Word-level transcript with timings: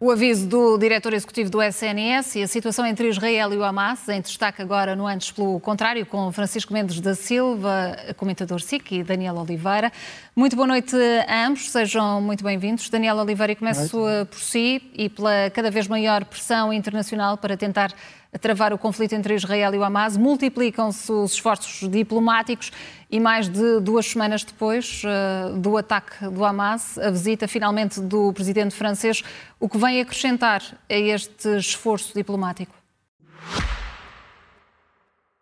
O 0.00 0.12
aviso 0.12 0.46
do 0.46 0.78
diretor 0.78 1.12
executivo 1.12 1.50
do 1.50 1.60
SNS 1.60 2.36
e 2.36 2.42
a 2.44 2.46
situação 2.46 2.86
entre 2.86 3.08
Israel 3.08 3.52
e 3.52 3.56
o 3.56 3.64
Hamas, 3.64 4.08
em 4.08 4.20
destaque 4.20 4.62
agora 4.62 4.94
no 4.94 5.08
Antes 5.08 5.32
pelo 5.32 5.58
Contrário, 5.58 6.06
com 6.06 6.30
Francisco 6.30 6.72
Mendes 6.72 7.00
da 7.00 7.16
Silva, 7.16 7.96
comentador 8.16 8.60
SIC, 8.60 8.92
e 8.92 9.02
Daniel 9.02 9.34
Oliveira. 9.34 9.90
Muito 10.36 10.54
boa 10.54 10.68
noite 10.68 10.94
a 11.26 11.48
ambos, 11.48 11.68
sejam 11.68 12.20
muito 12.20 12.44
bem-vindos. 12.44 12.88
Daniel 12.88 13.16
Oliveira, 13.16 13.56
começo 13.56 14.06
por 14.30 14.38
si 14.38 14.80
e 14.94 15.08
pela 15.08 15.50
cada 15.50 15.68
vez 15.68 15.88
maior 15.88 16.24
pressão 16.24 16.72
internacional 16.72 17.36
para 17.36 17.56
tentar 17.56 17.92
a 18.32 18.38
travar 18.38 18.72
o 18.72 18.78
conflito 18.78 19.14
entre 19.14 19.34
Israel 19.34 19.74
e 19.74 19.78
o 19.78 19.84
Hamas. 19.84 20.16
Multiplicam-se 20.16 21.10
os 21.10 21.32
esforços 21.32 21.88
diplomáticos 21.88 22.70
e 23.10 23.18
mais 23.18 23.48
de 23.48 23.80
duas 23.80 24.06
semanas 24.06 24.44
depois 24.44 25.02
uh, 25.04 25.56
do 25.58 25.76
ataque 25.76 26.28
do 26.28 26.44
Hamas, 26.44 26.98
a 26.98 27.10
visita 27.10 27.48
finalmente 27.48 28.00
do 28.00 28.32
presidente 28.32 28.74
francês, 28.74 29.22
o 29.58 29.68
que 29.68 29.78
vem 29.78 30.00
acrescentar 30.00 30.62
a 30.88 30.94
este 30.94 31.56
esforço 31.56 32.12
diplomático? 32.14 32.74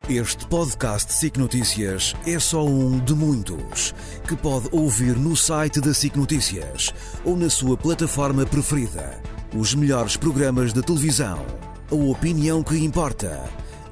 Este 0.08 0.46
podcast 0.46 1.12
SIC 1.12 1.36
Notícias 1.36 2.14
é 2.24 2.38
só 2.38 2.64
um 2.64 3.00
de 3.00 3.12
muitos 3.12 3.92
que 4.28 4.36
pode 4.36 4.68
ouvir 4.70 5.16
no 5.16 5.34
site 5.34 5.80
da 5.80 5.92
SIC 5.92 6.14
Notícias 6.16 6.94
ou 7.24 7.36
na 7.36 7.50
sua 7.50 7.76
plataforma 7.76 8.46
preferida. 8.46 9.20
Os 9.52 9.74
melhores 9.74 10.16
programas 10.16 10.72
de 10.72 10.80
televisão 10.80 11.44
a 11.90 11.94
opinião 11.94 12.62
que 12.62 12.76
importa 12.76 13.42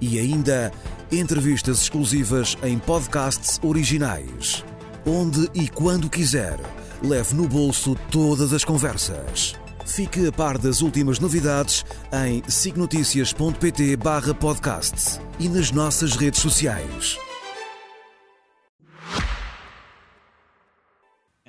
e 0.01 0.19
ainda 0.19 0.73
entrevistas 1.11 1.83
exclusivas 1.83 2.57
em 2.63 2.79
podcasts 2.79 3.61
originais. 3.63 4.65
Onde 5.07 5.49
e 5.55 5.69
quando 5.69 6.11
quiser, 6.11 6.59
leve 7.03 7.35
no 7.35 7.47
bolso 7.49 7.95
todas 8.11 8.53
as 8.53 8.65
conversas. 8.65 9.55
Fique 9.87 10.27
a 10.27 10.33
par 10.33 10.57
das 10.59 10.81
últimas 10.81 11.19
novidades 11.19 11.85
em 12.27 12.43
signoticias.pt 12.49 13.97
barra 13.97 14.35
podcast 14.35 15.21
e 15.39 15.49
nas 15.49 15.71
nossas 15.71 16.17
redes 16.17 16.41
sociais. 16.41 17.19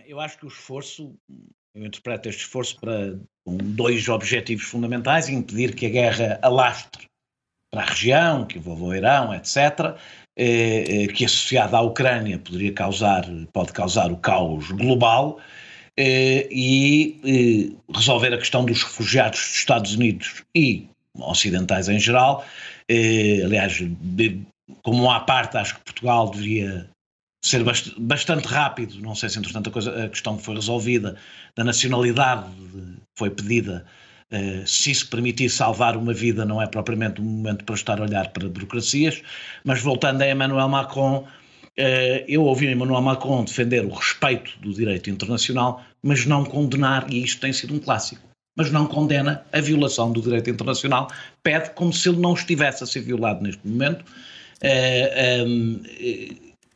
Eu 0.06 0.20
acho 0.20 0.38
que 0.38 0.46
o 0.46 0.50
esforço 0.50 1.16
eu 1.76 1.86
interpreto 1.86 2.30
este 2.30 2.44
esforço 2.44 2.80
para 2.80 3.20
com 3.46 3.58
dois 3.58 4.10
objetivos 4.10 4.66
fundamentais: 4.66 5.30
impedir 5.30 5.76
que 5.76 5.86
a 5.86 5.90
guerra 5.90 6.40
alastre 6.42 7.06
para 7.72 7.84
a 7.84 7.86
região, 7.86 8.46
que 8.46 8.58
envolva 8.58 8.86
o 8.86 8.96
Irão, 8.96 9.34
etc., 9.34 9.96
eh, 10.38 11.04
eh, 11.04 11.08
que 11.08 11.26
associada 11.26 11.78
à 11.78 11.82
Ucrânia 11.82 12.40
poderia 12.40 12.74
causar, 12.74 13.26
pode 13.54 13.72
causar 13.72 14.12
o 14.12 14.18
caos 14.18 14.72
global, 14.72 15.40
eh, 15.98 16.48
e 16.52 17.76
resolver 17.94 18.34
a 18.34 18.38
questão 18.38 18.66
dos 18.66 18.84
refugiados 18.84 19.40
dos 19.40 19.56
Estados 19.56 19.96
Unidos 19.96 20.44
e 20.56 20.88
ocidentais 21.18 21.88
em 21.88 22.00
geral. 22.00 22.46
aliás, 22.90 23.82
como 24.84 25.10
à 25.10 25.20
parte, 25.22 25.58
acho 25.58 25.76
que 25.76 25.82
Portugal 25.82 26.30
deveria 26.30 26.90
ser 27.46 27.64
bastante 28.00 28.48
rápido, 28.48 29.00
não 29.00 29.14
sei 29.14 29.30
se 29.30 29.38
entretanto 29.38 29.70
a, 29.70 29.72
coisa, 29.72 30.06
a 30.06 30.10
questão 30.10 30.40
foi 30.40 30.56
resolvida, 30.56 31.16
da 31.56 31.64
nacionalidade 31.64 32.50
foi 33.16 33.30
pedida, 33.30 33.86
uh, 34.32 34.68
se 34.68 34.90
isso 34.90 35.08
permitir 35.10 35.48
salvar 35.52 35.96
uma 35.96 36.12
vida 36.12 36.44
não 36.44 36.60
é 36.60 36.66
propriamente 36.66 37.22
um 37.22 37.24
momento 37.24 37.64
para 37.64 37.76
estar 37.76 38.00
a 38.00 38.04
olhar 38.04 38.30
para 38.30 38.50
burocracias, 38.50 39.22
mas 39.64 39.80
voltando 39.80 40.24
a 40.24 40.28
Emmanuel 40.28 40.68
Macron, 40.68 41.20
uh, 41.20 42.26
eu 42.28 42.42
ouvi 42.42 42.66
Emmanuel 42.66 43.02
Macron 43.02 43.44
defender 43.44 43.86
o 43.86 43.90
respeito 43.90 44.52
do 44.60 44.74
direito 44.74 45.12
internacional, 45.12 45.86
mas 46.02 46.26
não 46.26 46.44
condenar, 46.44 47.06
e 47.14 47.24
isto 47.24 47.42
tem 47.42 47.54
sido 47.54 47.76
um 47.76 47.80
clássico, 47.80 48.28
mas 48.58 48.72
não 48.72 48.88
condena 48.88 49.46
a 49.54 49.62
violação 49.62 50.12
do 50.12 50.20
direito 50.20 50.50
internacional, 50.50 51.12
pede 51.44 51.70
como 51.76 51.94
se 51.94 52.10
ele 52.10 52.18
não 52.18 52.34
estivesse 52.34 52.84
a 52.84 52.88
ser 52.88 53.02
violado 53.02 53.44
neste 53.44 53.68
momento. 53.68 54.04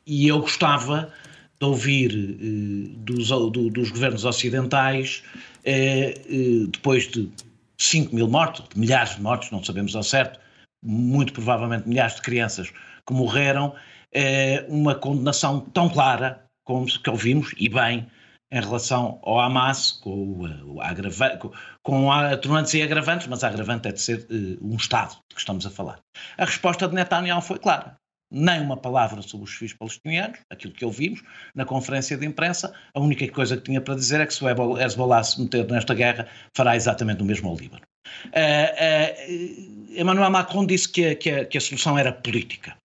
E 0.09 0.28
eu 0.28 0.40
gostava 0.40 1.14
de 1.59 1.66
ouvir 1.66 2.12
eh, 2.12 2.96
dos, 2.97 3.28
do, 3.28 3.70
dos, 3.70 3.92
governos 3.92 4.25
ocidentais, 4.25 5.22
eh, 5.64 6.20
eh, 6.28 6.66
depois 6.68 7.08
de 7.08 7.30
5 7.78 8.16
mil 8.16 8.28
mortos, 8.28 8.66
de 8.74 8.80
milhares 8.80 9.16
de 9.16 9.22
mortos, 9.22 9.52
não 9.52 9.64
sabemos 9.64 9.96
ao 9.96 10.02
certo, 10.02 10.40
muito 10.84 11.31
provavelmente 11.31 11.88
milhares 11.88 12.16
de 12.16 12.24
crianças 12.24 12.72
que 13.06 13.14
morreram, 13.14 13.75
uma 14.68 14.96
condenação 14.96 15.59
tão 15.59 15.88
clara 15.88 16.44
como 16.64 16.88
que 16.88 17.09
ouvimos, 17.09 17.53
e 17.58 17.69
bem, 17.69 18.08
em 18.52 18.62
relação 18.62 19.19
ao 19.22 19.40
Hamas, 19.40 19.92
com, 19.92 20.48
o, 20.66 20.81
agrava, 20.81 21.38
com, 21.38 21.52
com 21.84 22.12
atenuantes 22.12 22.74
e 22.74 22.81
agravantes, 22.81 23.28
mas 23.28 23.44
a 23.44 23.50
agravante 23.50 23.88
é 23.88 23.92
de 23.92 24.02
ser 24.02 24.25
um 24.62 24.75
Estado 24.75 25.12
de 25.30 25.36
que 25.36 25.42
estamos 25.42 25.66
a 25.66 25.69
falar. 25.69 26.00
A 26.38 26.46
resposta 26.46 26.88
de 26.88 26.96
Netanyahu 26.96 27.42
foi 27.42 27.59
clara 27.59 27.99
nem 28.32 28.62
uma 28.62 28.78
palavra 28.78 29.22
sobre 29.22 29.46
os 29.46 29.54
filhos 29.54 29.74
palestinianos, 29.74 30.40
aquilo 30.50 30.74
que 30.74 30.86
ouvimos 30.86 31.22
na 31.56 31.66
conferência 31.66 32.18
de 32.18 32.26
imprensa. 32.26 32.74
A 32.94 33.00
única 33.00 33.28
coisa 33.32 33.58
que 33.58 33.64
tinha 33.64 33.82
para 33.82 33.96
dizer 33.96 34.22
é 34.22 34.26
que 34.26 34.34
se 34.34 34.44
o 34.44 34.78
Hezbollah 34.78 35.24
se 35.24 35.42
meter 35.42 35.70
nesta 35.70 35.94
guerra, 35.94 36.28
fará 36.56 36.76
exatamente 36.76 37.22
o 37.22 37.26
mesmo 37.26 37.50
ao 37.50 37.56
Líbano. 37.56 37.84
Uh, 38.28 38.30
uh, 38.30 40.00
Emmanuel 40.00 40.32
Macron 40.32 40.66
disse 40.66 40.90
que 40.90 41.06
a, 41.06 41.16
que, 41.16 41.30
a, 41.30 41.46
que 41.46 41.58
a, 41.58 41.62
solução 41.62 41.98
era 41.98 42.12
política. 42.12 42.78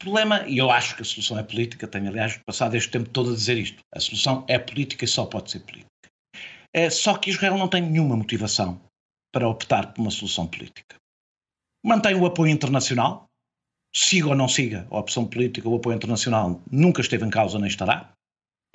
O 0.00 0.04
problema, 0.04 0.44
e 0.46 0.58
eu 0.58 0.70
acho 0.70 0.96
que 0.96 1.02
a 1.02 1.04
solução 1.04 1.38
é 1.38 1.42
política, 1.42 1.86
tenho 1.86 2.08
aliás 2.08 2.38
passado 2.46 2.74
este 2.74 2.90
tempo 2.90 3.08
todo 3.10 3.30
a 3.30 3.34
dizer 3.34 3.58
isto: 3.58 3.78
a 3.94 4.00
solução 4.00 4.44
é 4.48 4.58
política 4.58 5.04
e 5.04 5.08
só 5.08 5.24
pode 5.26 5.50
ser 5.50 5.60
política. 5.60 5.88
Uh, 6.76 6.90
só 6.90 7.16
que 7.16 7.30
Israel 7.30 7.56
não 7.56 7.68
tem 7.68 7.82
nenhuma 7.82 8.16
motivação 8.16 8.80
para 9.32 9.48
optar 9.48 9.92
por 9.92 10.02
uma 10.02 10.10
solução 10.10 10.46
política. 10.46 10.96
Mantém 11.84 12.14
o 12.14 12.26
apoio 12.26 12.52
internacional, 12.52 13.26
siga 13.94 14.28
ou 14.28 14.34
não 14.34 14.48
siga 14.48 14.86
a 14.90 14.98
opção 14.98 15.24
política, 15.24 15.68
o 15.68 15.76
apoio 15.76 15.96
internacional 15.96 16.60
nunca 16.70 17.00
esteve 17.00 17.24
em 17.24 17.30
causa 17.30 17.58
nem 17.58 17.68
estará. 17.68 18.12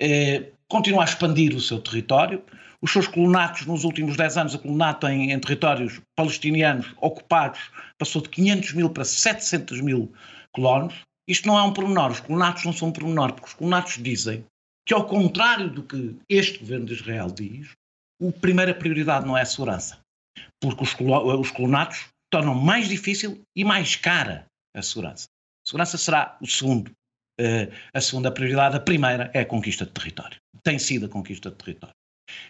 Eh, 0.00 0.52
continua 0.66 1.02
a 1.02 1.04
expandir 1.04 1.54
o 1.54 1.60
seu 1.60 1.78
território. 1.78 2.42
Os 2.80 2.90
seus 2.90 3.06
colonatos, 3.06 3.66
nos 3.66 3.84
últimos 3.84 4.16
10 4.16 4.38
anos, 4.38 4.54
o 4.54 4.58
colonato 4.58 5.06
em, 5.06 5.32
em, 5.32 5.38
territórios 5.38 6.00
palestinianos 6.16 6.94
ocupados 6.96 7.60
passou 7.98 8.22
de 8.22 8.30
500 8.30 8.72
mil 8.72 8.88
para 8.88 9.04
700 9.04 9.82
mil 9.82 10.10
colonos. 10.52 10.94
Isto 11.28 11.46
não 11.46 11.58
é 11.58 11.62
um 11.62 11.74
pormenor, 11.74 12.10
os 12.10 12.20
colonatos 12.20 12.64
não 12.64 12.72
são 12.72 12.88
um 12.88 12.92
pormenor, 12.92 13.34
porque 13.34 13.48
os 13.48 13.54
colonatos 13.54 13.98
dizem 14.02 14.44
que, 14.86 14.94
ao 14.94 15.04
contrário 15.06 15.68
do 15.68 15.82
que 15.82 16.16
este 16.28 16.58
governo 16.58 16.86
de 16.86 16.94
Israel 16.94 17.30
diz, 17.30 17.68
a 18.26 18.32
primeira 18.40 18.74
prioridade 18.74 19.26
não 19.26 19.36
é 19.36 19.42
a 19.42 19.46
segurança, 19.46 19.98
porque 20.58 20.82
os 20.82 21.50
colonatos 21.50 22.06
tornam 22.32 22.54
mais 22.54 22.88
difícil 22.88 23.42
e 23.54 23.64
mais 23.64 23.94
cara 23.94 24.46
a 24.74 24.82
segurança. 24.82 25.28
A 25.64 25.68
segurança 25.68 25.98
será 25.98 26.36
o 26.40 26.46
segundo, 26.46 26.88
uh, 27.40 27.72
a 27.92 28.00
segunda 28.00 28.30
prioridade. 28.30 28.76
A 28.76 28.80
primeira 28.80 29.30
é 29.34 29.40
a 29.40 29.46
conquista 29.46 29.84
de 29.84 29.92
território. 29.92 30.36
Tem 30.62 30.78
sido 30.78 31.06
a 31.06 31.08
conquista 31.08 31.50
de 31.50 31.56
território. 31.56 31.94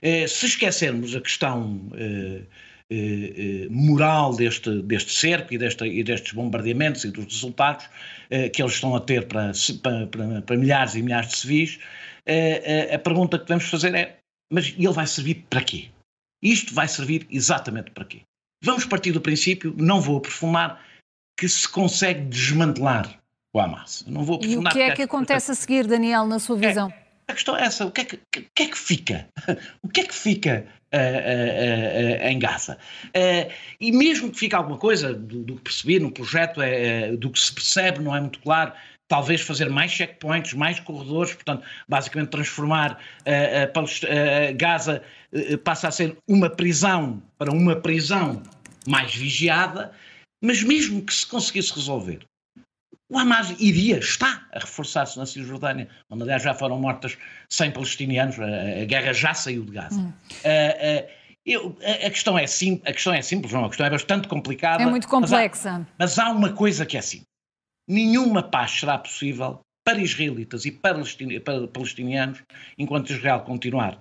Uh, 0.02 0.28
se 0.28 0.46
esquecermos 0.46 1.14
a 1.14 1.20
questão 1.20 1.88
uh, 1.88 2.46
moral 3.70 4.34
deste, 4.34 4.82
deste 4.82 5.12
cerco 5.12 5.54
e, 5.54 5.58
desta, 5.58 5.86
e, 5.86 6.02
destes 6.02 6.32
bombardeamentos 6.32 7.04
e 7.04 7.10
dos 7.12 7.24
resultados 7.26 7.88
que 8.52 8.60
eles 8.60 8.72
estão 8.72 8.96
a 8.96 9.00
ter 9.00 9.28
para, 9.28 9.52
para, 9.80 10.42
para 10.42 10.56
milhares 10.56 10.96
e 10.96 11.02
milhares 11.02 11.28
de 11.28 11.36
civis, 11.36 11.78
a 12.92 12.98
pergunta 12.98 13.38
que 13.38 13.44
devemos 13.44 13.70
fazer 13.70 13.94
é: 13.94 14.18
mas 14.52 14.74
ele 14.76 14.92
vai 14.92 15.06
servir 15.06 15.46
para 15.48 15.62
quê? 15.62 15.88
Isto 16.42 16.74
vai 16.74 16.88
servir 16.88 17.28
exatamente 17.30 17.92
para 17.92 18.04
quê? 18.04 18.22
Vamos 18.64 18.84
partir 18.84 19.12
do 19.12 19.20
princípio, 19.20 19.72
não 19.78 20.00
vou 20.00 20.18
aprofundar, 20.18 20.84
que 21.40 21.48
se 21.48 21.66
consegue 21.66 22.20
desmantelar 22.26 23.18
o 23.54 23.58
Hamas. 23.58 24.04
não 24.06 24.22
vou 24.22 24.38
e 24.42 24.58
o 24.58 24.62
que 24.62 24.78
é 24.78 24.94
que 24.94 25.00
acontece 25.00 25.50
a 25.50 25.54
seguir, 25.54 25.86
Daniel, 25.86 26.26
na 26.26 26.38
sua 26.38 26.58
é, 26.58 26.68
visão? 26.68 26.90
É, 26.90 27.32
a 27.32 27.34
questão 27.34 27.56
é 27.56 27.62
essa, 27.62 27.86
o 27.86 27.90
que 27.90 28.02
é 28.02 28.04
que, 28.04 28.20
que, 28.30 28.46
que, 28.54 28.62
é 28.62 28.66
que 28.66 28.78
fica? 28.78 29.26
O 29.82 29.88
que 29.88 30.02
é 30.02 30.04
que 30.04 30.14
fica 30.14 30.66
uh, 30.92 30.98
uh, 30.98 32.24
uh, 32.24 32.28
em 32.28 32.38
Gaza? 32.38 32.76
e 33.80 33.90
mesmo 33.90 34.30
que 34.30 34.38
fique 34.38 34.54
alguma 34.54 34.76
coisa 34.76 35.14
do, 35.14 35.42
do 35.42 35.56
que 35.56 35.62
percebi 35.62 35.98
no 35.98 36.12
projeto, 36.12 36.60
é, 36.60 37.16
do 37.16 37.30
que 37.30 37.40
se 37.40 37.54
percebe, 37.54 38.00
não 38.00 38.14
é 38.14 38.20
muito 38.20 38.38
claro, 38.40 38.74
talvez 39.08 39.40
fazer 39.40 39.70
mais 39.70 39.90
checkpoints, 39.90 40.52
mais 40.52 40.78
corredores, 40.78 41.32
portanto, 41.32 41.64
basicamente 41.88 42.28
transformar 42.28 43.00
Gaza 44.56 45.02
passa 45.64 45.88
a 45.88 45.90
ser 45.90 46.18
uma 46.28 46.50
prisão 46.50 47.22
para 47.38 47.50
uma 47.50 47.74
prisão 47.74 48.42
mais 48.86 49.14
vigiada, 49.14 49.90
mas 50.42 50.62
mesmo 50.62 51.02
que 51.02 51.12
se 51.12 51.26
conseguisse 51.26 51.72
resolver, 51.74 52.24
o 53.10 53.18
Hamas 53.18 53.50
iria, 53.58 53.98
está 53.98 54.46
a 54.52 54.60
reforçar-se 54.60 55.18
na 55.18 55.26
Cisjordânia, 55.26 55.88
onde 56.08 56.22
aliás 56.22 56.42
já 56.42 56.54
foram 56.54 56.78
mortas 56.78 57.18
100 57.50 57.72
palestinianos, 57.72 58.38
a, 58.38 58.44
a 58.82 58.84
guerra 58.84 59.12
já 59.12 59.34
saiu 59.34 59.64
de 59.64 59.72
Gaza. 59.72 59.98
Hum. 59.98 60.12
Uh, 60.44 61.06
uh, 61.06 61.20
eu, 61.44 61.76
a, 61.82 62.06
a, 62.06 62.10
questão 62.10 62.38
é 62.38 62.46
sim, 62.46 62.80
a 62.84 62.92
questão 62.92 63.12
é 63.12 63.20
simples, 63.20 63.52
não, 63.52 63.64
a 63.64 63.68
questão 63.68 63.86
é 63.86 63.90
bastante 63.90 64.28
complicada. 64.28 64.82
É 64.82 64.86
muito 64.86 65.08
complexa. 65.08 65.86
Mas 65.98 66.18
há, 66.18 66.24
mas 66.24 66.30
há 66.30 66.30
uma 66.30 66.52
coisa 66.52 66.86
que 66.86 66.96
é 66.96 67.00
assim: 67.00 67.22
nenhuma 67.88 68.42
paz 68.42 68.70
será 68.78 68.96
possível 68.96 69.60
para 69.84 70.00
israelitas 70.00 70.64
e 70.64 70.70
para, 70.70 71.02
palestinianos 71.72 72.42
enquanto 72.78 73.10
Israel 73.10 73.40
continuar 73.40 73.98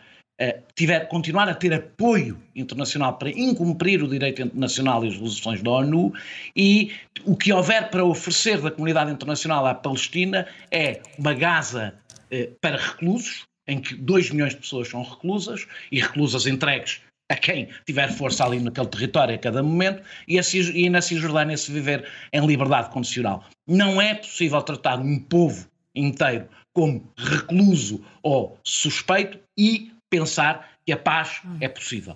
tiver, 0.76 1.08
continuar 1.08 1.50
a 1.50 1.54
ter 1.54 1.74
apoio 1.74 2.42
internacional 2.56 3.18
para 3.18 3.30
incumprir 3.30 4.02
o 4.02 4.08
direito 4.08 4.42
internacional 4.42 5.04
e 5.04 5.10
as 5.10 5.14
resoluções 5.14 5.62
da 5.62 5.72
ONU, 5.72 6.14
e 6.56 6.92
o 7.26 7.36
que 7.36 7.52
houver 7.52 7.90
para 7.90 8.06
oferecer 8.06 8.62
da 8.62 8.72
comunidade 8.72 9.12
internacional 9.12 9.66
à 9.66 9.76
Palestina 9.76 10.48
é 10.72 11.02
uma 11.18 11.34
Gaza 11.34 11.94
uh, 12.32 12.56
para 12.62 12.78
reclusos, 12.78 13.44
em 13.68 13.80
que 13.82 13.96
2 13.96 14.32
milhões 14.32 14.54
de 14.54 14.62
pessoas 14.62 14.88
são 14.88 15.04
reclusas, 15.04 15.68
e 15.92 16.00
reclusas 16.00 16.48
entregues 16.48 17.02
a 17.30 17.36
quem 17.36 17.68
tiver 17.86 18.12
força 18.12 18.44
ali 18.44 18.60
naquele 18.60 18.88
território 18.88 19.36
a 19.36 19.38
cada 19.38 19.62
momento, 19.62 20.02
e, 20.28 20.40
a, 20.40 20.42
e 20.74 20.90
na 20.90 21.02
Cisjordânia 21.02 21.58
se 21.58 21.72
viver 21.72 22.08
em 22.34 22.46
liberdade 22.46 22.90
condicional. 22.90 23.44
Não 23.68 24.02
é 24.02 24.16
possível 24.16 24.62
tratar 24.62 25.00
um 25.00 25.20
povo 25.20 25.68
inteiro 25.94 26.48
como 26.74 27.12
recluso 27.18 28.04
ou 28.24 28.58
suspeito 28.64 29.38
e 29.58 29.92
pensar 30.10 30.70
que 30.86 30.92
a 30.92 30.98
paz 30.98 31.42
é 31.62 31.68
possível. 31.68 32.16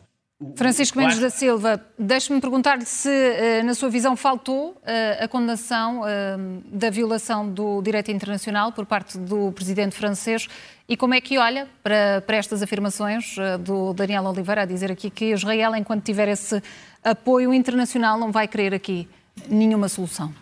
Francisco 0.55 0.97
Mendes 0.97 1.19
da 1.19 1.29
Silva, 1.29 1.81
deixe-me 1.97 2.41
perguntar-lhe 2.41 2.85
se, 2.85 3.09
eh, 3.09 3.63
na 3.63 3.73
sua 3.73 3.89
visão, 3.89 4.15
faltou 4.15 4.75
eh, 4.83 5.19
a 5.23 5.27
condenação 5.27 6.05
eh, 6.05 6.35
da 6.65 6.89
violação 6.89 7.49
do 7.49 7.81
direito 7.81 8.11
internacional 8.11 8.71
por 8.71 8.85
parte 8.85 9.17
do 9.17 9.51
presidente 9.53 9.95
francês 9.95 10.49
e 10.89 10.97
como 10.97 11.13
é 11.13 11.21
que 11.21 11.37
olha 11.37 11.67
para, 11.81 12.21
para 12.25 12.35
estas 12.35 12.61
afirmações 12.61 13.35
do 13.61 13.93
Daniel 13.93 14.25
Oliveira 14.25 14.63
a 14.63 14.65
dizer 14.65 14.91
aqui 14.91 15.09
que 15.09 15.31
Israel, 15.31 15.75
enquanto 15.75 16.03
tiver 16.03 16.27
esse 16.27 16.61
apoio 17.03 17.53
internacional, 17.53 18.19
não 18.19 18.31
vai 18.31 18.47
querer 18.47 18.73
aqui 18.73 19.07
nenhuma 19.47 19.87
solução? 19.87 20.33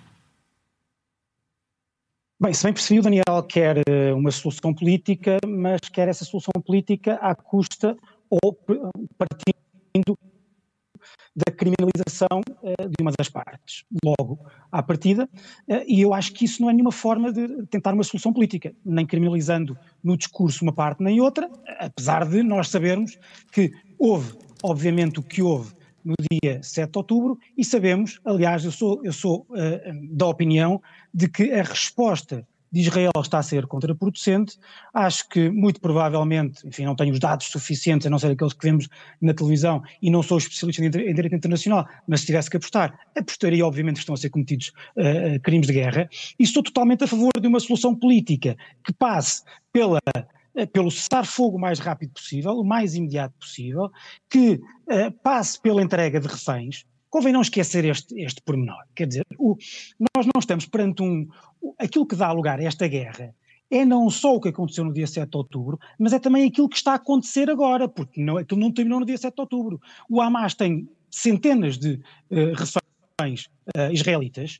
Bem, 2.41 2.55
se 2.55 2.63
bem 2.63 2.73
percebi, 2.73 2.99
o 2.99 3.03
Daniel 3.03 3.43
quer 3.47 3.83
uma 4.15 4.31
solução 4.31 4.73
política, 4.73 5.37
mas 5.47 5.79
quer 5.93 6.07
essa 6.07 6.25
solução 6.25 6.59
política 6.65 7.13
à 7.21 7.35
custa 7.35 7.95
ou 8.31 8.57
partindo 9.15 10.17
da 11.35 11.53
criminalização 11.55 12.41
uh, 12.63 12.89
de 12.89 12.95
uma 12.99 13.11
das 13.15 13.29
partes, 13.29 13.85
logo 14.03 14.39
à 14.71 14.81
partida, 14.81 15.29
uh, 15.69 15.83
e 15.85 16.01
eu 16.01 16.15
acho 16.15 16.33
que 16.33 16.45
isso 16.45 16.63
não 16.63 16.69
é 16.71 16.73
nenhuma 16.73 16.91
forma 16.91 17.31
de 17.31 17.63
tentar 17.67 17.93
uma 17.93 18.03
solução 18.03 18.33
política, 18.33 18.73
nem 18.83 19.05
criminalizando 19.05 19.77
no 20.03 20.17
discurso 20.17 20.65
uma 20.65 20.73
parte 20.73 21.03
nem 21.03 21.21
outra, 21.21 21.47
apesar 21.79 22.27
de 22.27 22.41
nós 22.41 22.69
sabermos 22.69 23.19
que 23.51 23.71
houve, 23.99 24.33
obviamente, 24.63 25.19
o 25.19 25.23
que 25.23 25.43
houve 25.43 25.75
no 26.03 26.15
dia 26.31 26.61
7 26.61 26.91
de 26.91 26.97
outubro, 26.97 27.37
e 27.57 27.63
sabemos, 27.63 28.19
aliás, 28.25 28.63
eu 28.65 28.71
sou, 28.71 29.01
eu 29.03 29.13
sou 29.13 29.45
uh, 29.49 30.15
da 30.15 30.27
opinião 30.27 30.81
de 31.13 31.27
que 31.27 31.51
a 31.53 31.63
resposta 31.63 32.45
de 32.71 32.79
Israel 32.79 33.11
está 33.19 33.39
a 33.39 33.43
ser 33.43 33.67
contraproducente. 33.67 34.57
Acho 34.93 35.27
que, 35.27 35.49
muito 35.49 35.81
provavelmente, 35.81 36.65
enfim, 36.65 36.85
não 36.85 36.95
tenho 36.95 37.11
os 37.11 37.19
dados 37.19 37.47
suficientes, 37.47 38.07
a 38.07 38.09
não 38.09 38.17
ser 38.17 38.31
aqueles 38.31 38.53
que 38.53 38.65
vemos 38.65 38.87
na 39.21 39.33
televisão, 39.33 39.83
e 40.01 40.09
não 40.09 40.23
sou 40.23 40.37
especialista 40.37 40.81
em 40.81 40.89
direito 40.89 41.35
internacional, 41.35 41.85
mas 42.07 42.21
se 42.21 42.27
tivesse 42.27 42.49
que 42.49 42.57
apostar, 42.57 42.97
apostaria, 43.15 43.65
obviamente, 43.65 43.95
que 43.95 44.01
estão 44.01 44.15
a 44.15 44.17
ser 44.17 44.29
cometidos 44.29 44.71
uh, 44.95 45.39
crimes 45.43 45.67
de 45.67 45.73
guerra. 45.73 46.09
E 46.39 46.43
estou 46.43 46.63
totalmente 46.63 47.03
a 47.03 47.07
favor 47.07 47.31
de 47.39 47.47
uma 47.47 47.59
solução 47.59 47.93
política 47.93 48.55
que 48.85 48.93
passe 48.93 49.43
pela 49.73 49.99
pelo 50.73 50.91
cessar-fogo 50.91 51.57
o 51.57 51.59
mais 51.59 51.79
rápido 51.79 52.11
possível, 52.11 52.53
o 52.53 52.63
mais 52.63 52.95
imediato 52.95 53.33
possível, 53.39 53.91
que 54.29 54.53
uh, 54.55 55.11
passe 55.23 55.59
pela 55.59 55.81
entrega 55.81 56.19
de 56.19 56.27
reféns, 56.27 56.85
Convém 57.11 57.33
não 57.33 57.41
esquecer 57.41 57.83
este, 57.83 58.17
este 58.21 58.41
pormenor. 58.41 58.85
Quer 58.95 59.05
dizer, 59.05 59.25
o, 59.37 59.57
nós 60.15 60.25
não 60.25 60.39
estamos 60.39 60.65
perante 60.65 61.03
um. 61.03 61.27
Aquilo 61.77 62.07
que 62.07 62.15
dá 62.15 62.31
lugar 62.31 62.57
a 62.57 62.63
esta 62.63 62.87
guerra 62.87 63.35
é 63.69 63.83
não 63.83 64.09
só 64.09 64.35
o 64.35 64.39
que 64.39 64.47
aconteceu 64.47 64.85
no 64.85 64.93
dia 64.93 65.05
7 65.05 65.29
de 65.29 65.37
outubro, 65.37 65.77
mas 65.99 66.13
é 66.13 66.19
também 66.19 66.47
aquilo 66.47 66.69
que 66.69 66.77
está 66.77 66.93
a 66.93 66.95
acontecer 66.95 67.49
agora, 67.49 67.87
porque 67.87 68.21
não, 68.21 68.37
aquilo 68.37 68.61
não 68.61 68.71
terminou 68.71 69.01
no 69.01 69.05
dia 69.05 69.17
7 69.17 69.35
de 69.35 69.41
outubro. 69.41 69.79
O 70.09 70.21
Hamas 70.21 70.55
tem 70.55 70.87
centenas 71.09 71.77
de 71.77 71.99
uh, 72.31 72.53
reféns 72.55 73.47
uh, 73.75 73.91
israelitas. 73.91 74.59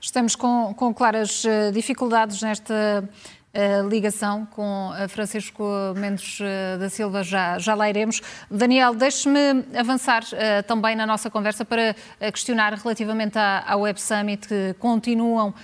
Estamos 0.00 0.36
com, 0.36 0.74
com 0.74 0.94
claras 0.94 1.44
uh, 1.44 1.72
dificuldades 1.72 2.42
nesta 2.42 3.08
a 3.54 3.82
ligação 3.82 4.46
com 4.46 4.92
Francisco 5.08 5.64
Mendes 5.96 6.38
eh, 6.40 6.76
da 6.78 6.88
Silva, 6.88 7.22
já, 7.24 7.58
já 7.58 7.74
lá 7.74 7.88
iremos. 7.88 8.20
Daniel, 8.50 8.94
deixe-me 8.94 9.64
avançar 9.76 10.22
uh, 10.22 10.62
também 10.64 10.94
na 10.94 11.06
nossa 11.06 11.30
conversa 11.30 11.64
para 11.64 11.96
eh, 12.20 12.30
questionar 12.30 12.74
relativamente 12.74 13.38
à, 13.38 13.64
à 13.66 13.76
Web 13.76 14.00
Summit, 14.00 14.46
que 14.46 14.74
continuam 14.78 15.48
uh, 15.48 15.54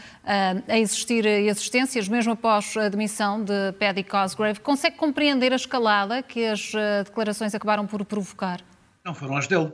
a 0.67 0.79
existir 0.79 1.27
existências, 1.27 2.09
mesmo 2.09 2.33
após 2.33 2.77
a 2.77 2.89
demissão 2.89 3.45
de 3.45 3.73
Paddy 3.79 4.03
Cosgrave. 4.03 4.61
Consegue 4.61 4.97
compreender 4.97 5.53
a 5.53 5.57
escalada 5.57 6.23
que 6.23 6.47
as 6.47 6.73
uh, 6.75 7.05
declarações 7.05 7.55
acabaram 7.55 7.87
por 7.87 8.05
provocar? 8.05 8.61
Não 9.05 9.15
foram 9.15 9.37
as 9.37 9.47
dele. 9.47 9.73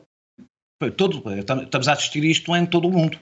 Todo, 0.97 1.23
estamos 1.62 1.89
a 1.89 1.93
assistir 1.93 2.25
isto 2.25 2.55
em 2.57 2.67
todo 2.67 2.89
o 2.89 2.91
mundo. 2.91 3.19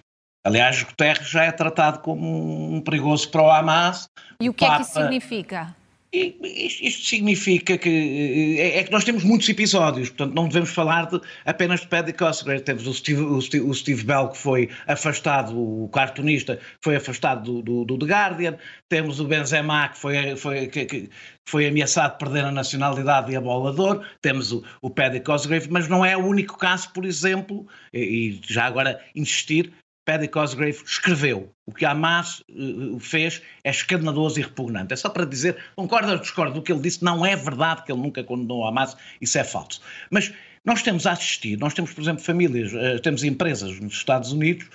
Aliás, 0.48 0.82
Guterres 0.82 1.28
já 1.28 1.44
é 1.44 1.52
tratado 1.52 1.98
como 1.98 2.74
um 2.74 2.80
perigoso 2.80 3.30
para 3.30 3.42
o 3.42 3.50
Hamas. 3.50 4.08
E 4.40 4.48
o 4.48 4.54
que 4.54 4.64
Papa... 4.64 4.76
é 4.76 4.78
que 4.78 4.82
isso 4.84 4.94
significa? 4.94 5.76
Isto 6.10 7.06
significa 7.06 7.76
que 7.76 8.56
é, 8.58 8.78
é 8.78 8.84
que 8.84 8.90
nós 8.90 9.04
temos 9.04 9.24
muitos 9.24 9.46
episódios, 9.46 10.08
portanto 10.08 10.34
não 10.34 10.48
devemos 10.48 10.70
falar 10.70 11.04
de, 11.04 11.20
apenas 11.44 11.80
de 11.80 11.88
Paddy 11.88 12.14
Cosgrave. 12.14 12.62
Temos 12.62 12.86
o 12.86 12.94
Steve, 12.94 13.20
o, 13.20 13.38
Steve, 13.42 13.62
o 13.66 13.74
Steve, 13.74 14.04
Bell 14.04 14.28
que 14.28 14.38
foi 14.38 14.70
afastado, 14.86 15.54
o 15.54 15.86
cartunista 15.90 16.56
que 16.56 16.62
foi 16.80 16.96
afastado 16.96 17.42
do, 17.42 17.62
do, 17.62 17.84
do 17.84 17.98
The 17.98 18.06
Guardian, 18.06 18.56
temos 18.88 19.20
o 19.20 19.26
Benzema 19.26 19.90
que 19.90 19.98
foi, 19.98 20.34
foi, 20.34 20.66
que, 20.68 20.86
que 20.86 21.10
foi 21.46 21.66
ameaçado 21.66 22.12
de 22.12 22.18
perder 22.20 22.46
a 22.46 22.50
nacionalidade 22.50 23.30
e 23.30 23.36
a 23.36 23.40
bola 23.42 23.74
de 23.74 23.80
ouro, 23.82 24.02
temos 24.22 24.50
o, 24.50 24.64
o 24.80 24.88
Paddy 24.88 25.20
Cosgrave, 25.20 25.68
mas 25.70 25.88
não 25.88 26.02
é 26.02 26.16
o 26.16 26.24
único 26.24 26.56
caso, 26.56 26.90
por 26.94 27.04
exemplo, 27.04 27.66
e, 27.92 28.00
e 28.00 28.40
já 28.48 28.64
agora 28.64 28.98
insistir, 29.14 29.74
Paddy 30.08 30.28
Cosgrave 30.28 30.82
escreveu. 30.86 31.52
O 31.66 31.72
que 31.72 31.84
Hamas 31.84 32.42
uh, 32.48 32.98
fez 32.98 33.42
é 33.62 33.68
escandaloso 33.68 34.40
e 34.40 34.42
repugnante. 34.42 34.94
É 34.94 34.96
só 34.96 35.10
para 35.10 35.26
dizer, 35.26 35.58
concorda 35.76 36.12
ou 36.12 36.18
discorda 36.18 36.54
do 36.54 36.62
que 36.62 36.72
ele 36.72 36.80
disse, 36.80 37.04
não 37.04 37.26
é 37.26 37.36
verdade 37.36 37.84
que 37.84 37.92
ele 37.92 38.00
nunca 38.00 38.24
condenou 38.24 38.66
Hamas, 38.66 38.96
isso 39.20 39.36
é 39.36 39.44
falso. 39.44 39.82
Mas 40.10 40.32
nós 40.64 40.80
temos 40.80 41.06
a 41.06 41.12
assistir, 41.12 41.58
nós 41.58 41.74
temos, 41.74 41.92
por 41.92 42.00
exemplo, 42.00 42.24
famílias, 42.24 42.72
uh, 42.72 42.98
temos 43.02 43.22
empresas 43.22 43.78
nos 43.80 43.92
Estados 43.92 44.32
Unidos 44.32 44.66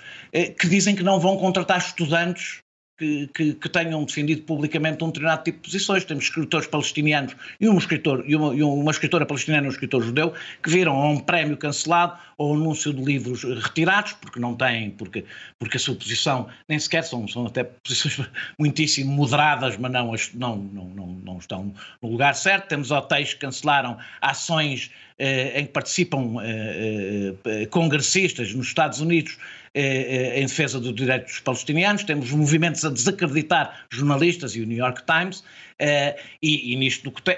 que 0.58 0.68
dizem 0.68 0.94
que 0.94 1.02
não 1.02 1.18
vão 1.18 1.36
contratar 1.36 1.78
estudantes 1.78 2.63
que, 2.96 3.28
que, 3.28 3.54
que, 3.54 3.68
tenham 3.68 4.04
defendido 4.04 4.42
publicamente 4.42 5.02
um 5.02 5.08
determinado 5.08 5.42
tipo 5.42 5.58
de 5.58 5.64
posições. 5.64 6.04
Temos 6.04 6.24
escritores 6.24 6.66
palestinianos 6.66 7.34
e, 7.60 7.68
um 7.68 7.76
escritor, 7.76 8.24
e, 8.26 8.36
uma, 8.36 8.54
e 8.54 8.62
uma 8.62 8.90
escritora 8.90 9.26
palestiniana 9.26 9.66
e 9.66 9.68
um 9.68 9.72
escritor 9.72 10.02
judeu 10.02 10.32
que 10.62 10.70
viram 10.70 10.94
a 10.94 11.08
um 11.08 11.18
prémio 11.18 11.56
cancelado 11.56 12.18
ou 12.36 12.54
anúncio 12.54 12.92
de 12.92 13.02
livros 13.02 13.44
retirados, 13.44 14.12
porque 14.14 14.40
não 14.40 14.54
têm, 14.54 14.90
porque, 14.90 15.24
porque 15.58 15.76
a 15.76 15.80
sua 15.80 15.94
posição 15.94 16.48
nem 16.68 16.78
sequer 16.78 17.04
são, 17.04 17.26
são 17.26 17.46
até 17.46 17.64
posições 17.64 18.28
muitíssimo 18.58 19.12
moderadas, 19.12 19.76
mas 19.76 19.90
não, 19.92 20.14
não, 20.34 20.56
não, 20.56 20.86
não, 20.88 21.06
não 21.06 21.38
estão 21.38 21.74
no 22.02 22.10
lugar 22.10 22.34
certo. 22.34 22.68
Temos 22.68 22.90
hotéis 22.90 23.34
que 23.34 23.40
cancelaram 23.40 23.98
ações 24.20 24.90
eh, 25.18 25.60
em 25.60 25.66
que 25.66 25.72
participam 25.72 26.36
eh, 26.42 27.34
eh, 27.44 27.66
congressistas 27.66 28.52
nos 28.52 28.66
Estados 28.66 29.00
Unidos 29.00 29.38
eh, 29.74 30.36
eh, 30.36 30.40
em 30.40 30.46
defesa 30.46 30.78
dos 30.78 30.94
direitos 30.94 31.32
dos 31.32 31.40
palestinianos, 31.40 32.04
temos 32.04 32.30
movimentos 32.30 32.84
a 32.84 32.90
desacreditar 32.90 33.86
jornalistas 33.90 34.54
e 34.54 34.60
o 34.60 34.66
New 34.66 34.78
York 34.78 35.02
Times, 35.04 35.42
eh, 35.80 36.16
e, 36.40 36.74
e, 36.74 36.88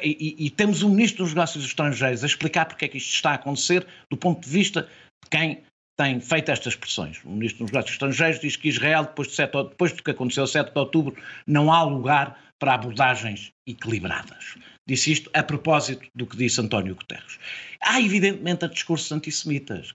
e, 0.02 0.46
e, 0.46 0.50
temos 0.50 0.82
o 0.82 0.90
Ministro 0.90 1.24
dos 1.24 1.32
Negócios 1.32 1.64
Estrangeiros 1.64 2.22
a 2.22 2.26
explicar 2.26 2.66
porque 2.66 2.84
é 2.84 2.88
que 2.88 2.98
isto 2.98 3.14
está 3.14 3.30
a 3.30 3.34
acontecer 3.34 3.86
do 4.10 4.16
ponto 4.18 4.42
de 4.42 4.50
vista 4.50 4.82
de 4.82 5.30
quem 5.30 5.62
tem 5.98 6.20
feito 6.20 6.50
estas 6.50 6.76
pressões. 6.76 7.22
O 7.24 7.30
Ministro 7.30 7.64
dos 7.64 7.72
Negócios 7.72 7.94
Estrangeiros 7.94 8.40
diz 8.40 8.54
que 8.56 8.68
Israel, 8.68 9.04
depois, 9.04 9.28
de 9.28 9.34
7, 9.34 9.52
depois 9.70 9.92
do 9.92 10.02
que 10.02 10.10
aconteceu 10.10 10.44
a 10.44 10.46
7 10.46 10.72
de 10.72 10.78
outubro, 10.78 11.16
não 11.46 11.72
há 11.72 11.82
lugar 11.82 12.38
para 12.58 12.74
abordagens 12.74 13.50
equilibradas. 13.66 14.56
Disse 14.88 15.12
isto 15.12 15.30
a 15.34 15.42
propósito 15.42 16.06
do 16.14 16.26
que 16.26 16.36
disse 16.36 16.60
António 16.60 16.94
Guterres. 16.94 17.38
Há, 17.80 18.00
evidentemente, 18.00 18.68
discursos 18.68 19.10
antissemitas, 19.10 19.92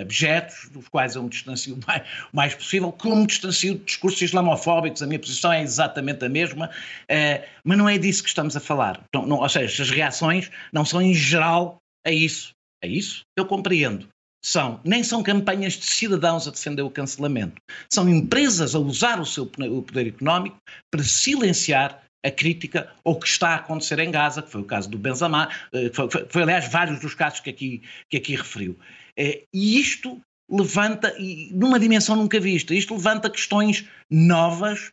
abjetos, 0.00 0.68
dos 0.70 0.86
quais 0.88 1.16
eu 1.16 1.24
me 1.24 1.28
distancio 1.28 1.74
o 1.74 1.80
mais, 1.86 2.02
o 2.32 2.36
mais 2.36 2.54
possível, 2.54 2.92
como 2.92 3.16
me 3.16 3.26
distancio 3.26 3.74
de 3.74 3.84
discursos 3.84 4.22
islamofóbicos, 4.22 5.02
a 5.02 5.06
minha 5.06 5.18
posição 5.18 5.52
é 5.52 5.62
exatamente 5.62 6.24
a 6.24 6.28
mesma, 6.28 6.66
uh, 6.68 7.46
mas 7.64 7.78
não 7.78 7.88
é 7.88 7.98
disso 7.98 8.22
que 8.22 8.28
estamos 8.28 8.56
a 8.56 8.60
falar. 8.60 9.02
Não, 9.12 9.40
ou 9.40 9.48
seja, 9.48 9.82
as 9.82 9.90
reações 9.90 10.50
não 10.72 10.84
são 10.84 11.02
em 11.02 11.12
geral 11.12 11.78
a 12.06 12.12
isso. 12.12 12.52
A 12.82 12.86
isso 12.86 13.22
eu 13.36 13.44
compreendo 13.44 14.08
são, 14.42 14.80
nem 14.84 15.04
são 15.04 15.22
campanhas 15.22 15.74
de 15.74 15.84
cidadãos 15.84 16.48
a 16.48 16.50
defender 16.50 16.82
o 16.82 16.90
cancelamento, 16.90 17.60
são 17.92 18.08
empresas 18.08 18.74
a 18.74 18.78
usar 18.78 19.20
o 19.20 19.26
seu 19.26 19.46
poder 19.46 20.06
económico 20.06 20.56
para 20.90 21.04
silenciar 21.04 22.02
a 22.24 22.30
crítica 22.30 22.92
ao 23.04 23.18
que 23.18 23.26
está 23.26 23.50
a 23.50 23.54
acontecer 23.56 23.98
em 23.98 24.10
Gaza, 24.10 24.42
que 24.42 24.50
foi 24.50 24.60
o 24.60 24.66
caso 24.66 24.88
do 24.90 24.98
Benzema, 24.98 25.48
eh, 25.72 25.90
foi, 25.92 26.10
foi, 26.10 26.26
foi 26.28 26.42
aliás 26.42 26.70
vários 26.70 27.00
dos 27.00 27.14
casos 27.14 27.40
que 27.40 27.50
aqui, 27.50 27.82
que 28.08 28.16
aqui 28.16 28.36
referiu. 28.36 28.78
Eh, 29.16 29.44
e 29.52 29.80
isto 29.80 30.20
levanta, 30.50 31.14
numa 31.52 31.78
dimensão 31.78 32.16
nunca 32.16 32.40
vista, 32.40 32.74
isto 32.74 32.94
levanta 32.94 33.30
questões 33.30 33.88
novas 34.10 34.90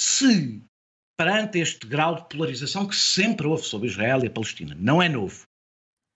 se 0.00 0.60
perante 1.18 1.58
este 1.58 1.86
grau 1.86 2.16
de 2.16 2.28
polarização 2.28 2.86
que 2.86 2.96
sempre 2.96 3.46
houve 3.46 3.62
sobre 3.62 3.88
Israel 3.88 4.22
e 4.22 4.26
a 4.26 4.30
Palestina. 4.30 4.76
Não 4.78 5.00
é 5.00 5.08
novo. 5.08 5.44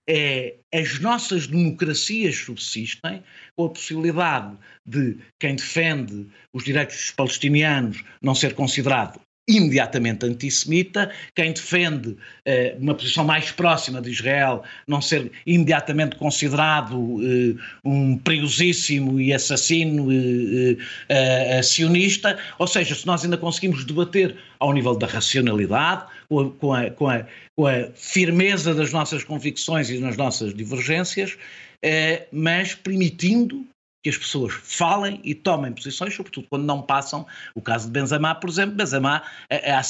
É, 0.07 0.57
as 0.73 0.99
nossas 0.99 1.47
democracias 1.47 2.35
subsistem 2.35 3.23
com 3.55 3.65
a 3.65 3.69
possibilidade 3.69 4.57
de 4.85 5.17
quem 5.39 5.55
defende 5.55 6.27
os 6.53 6.63
direitos 6.63 6.95
dos 6.97 7.11
palestinianos 7.11 8.03
não 8.21 8.35
ser 8.35 8.53
considerado 8.53 9.21
imediatamente 9.47 10.25
antissemita, 10.25 11.11
quem 11.35 11.51
defende 11.51 12.09
uh, 12.09 12.17
uma 12.79 12.93
posição 12.93 13.23
mais 13.23 13.51
próxima 13.51 14.01
de 14.01 14.11
Israel 14.11 14.63
não 14.87 15.01
ser 15.01 15.31
imediatamente 15.45 16.15
considerado 16.15 16.95
uh, 16.95 17.59
um 17.83 18.17
perigosíssimo 18.17 19.19
e 19.19 19.33
assassino 19.33 20.07
uh, 20.09 21.63
sionista, 21.63 22.37
ou 22.59 22.67
seja, 22.67 22.93
se 22.93 23.05
nós 23.05 23.23
ainda 23.23 23.37
conseguimos 23.37 23.83
debater 23.83 24.35
ao 24.59 24.73
nível 24.73 24.95
da 24.95 25.07
racionalidade, 25.07 26.05
com 26.29 26.39
a, 26.39 26.51
com 26.51 26.73
a, 26.73 26.89
com 26.91 27.09
a, 27.09 27.25
com 27.55 27.67
a 27.67 27.87
firmeza 27.95 28.73
das 28.73 28.91
nossas 28.91 29.23
convicções 29.23 29.89
e 29.89 29.99
das 29.99 30.15
nossas 30.15 30.53
divergências, 30.53 31.35
mas 32.31 32.75
permitindo 32.75 33.65
que 34.03 34.09
as 34.09 34.17
pessoas 34.17 34.53
falem 34.53 35.19
e 35.23 35.35
tomem 35.35 35.71
posições, 35.71 36.15
sobretudo 36.15 36.47
quando 36.49 36.63
não 36.63 36.81
passam. 36.81 37.25
O 37.53 37.61
caso 37.61 37.85
de 37.85 37.91
Benzema, 37.91 38.33
por 38.33 38.49
exemplo, 38.49 38.75
Benzema, 38.75 39.21
a, 39.49 39.55
a, 39.55 39.81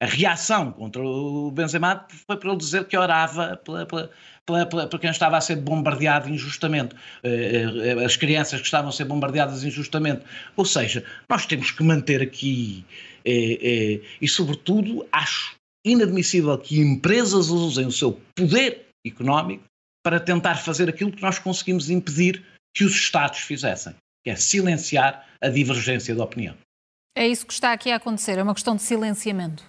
a, 0.00 0.06
reação 0.06 0.72
contra 0.72 1.02
o 1.02 1.50
Benzema 1.50 2.06
foi 2.26 2.36
para 2.36 2.48
ele 2.50 2.58
dizer 2.58 2.84
que 2.86 2.96
orava 2.96 3.56
pela, 3.56 3.86
pela, 3.86 4.66
pela, 4.66 4.88
quem 4.88 5.10
estava 5.10 5.36
a 5.36 5.40
ser 5.40 5.56
bombardeado 5.56 6.28
injustamente, 6.28 6.96
eh, 7.22 7.64
eh, 7.96 8.04
as 8.04 8.16
crianças 8.16 8.60
que 8.60 8.66
estavam 8.66 8.88
a 8.88 8.92
ser 8.92 9.04
bombardeadas 9.04 9.62
injustamente. 9.62 10.22
Ou 10.56 10.64
seja, 10.64 11.04
nós 11.28 11.46
temos 11.46 11.70
que 11.70 11.82
manter 11.84 12.20
aqui, 12.20 12.84
eh, 13.24 13.58
eh, 13.60 14.00
e 14.20 14.26
sobretudo, 14.26 15.06
acho 15.12 15.56
inadmissível 15.86 16.58
que 16.58 16.80
empresas 16.80 17.50
usem 17.50 17.86
o 17.86 17.92
seu 17.92 18.20
poder 18.34 18.86
económico 19.06 19.64
para 20.04 20.18
tentar 20.18 20.56
fazer 20.56 20.88
aquilo 20.88 21.12
que 21.12 21.22
nós 21.22 21.38
conseguimos 21.38 21.88
impedir 21.88 22.42
que 22.78 22.84
os 22.84 22.94
Estados 22.94 23.40
fizessem, 23.40 23.92
que 24.22 24.30
é 24.30 24.36
silenciar 24.36 25.26
a 25.42 25.48
divergência 25.48 26.14
de 26.14 26.20
opinião. 26.20 26.56
É 27.16 27.26
isso 27.26 27.44
que 27.44 27.52
está 27.52 27.72
aqui 27.72 27.90
a 27.90 27.96
acontecer, 27.96 28.38
é 28.38 28.42
uma 28.42 28.54
questão 28.54 28.76
de 28.76 28.82
silenciamento. 28.82 29.64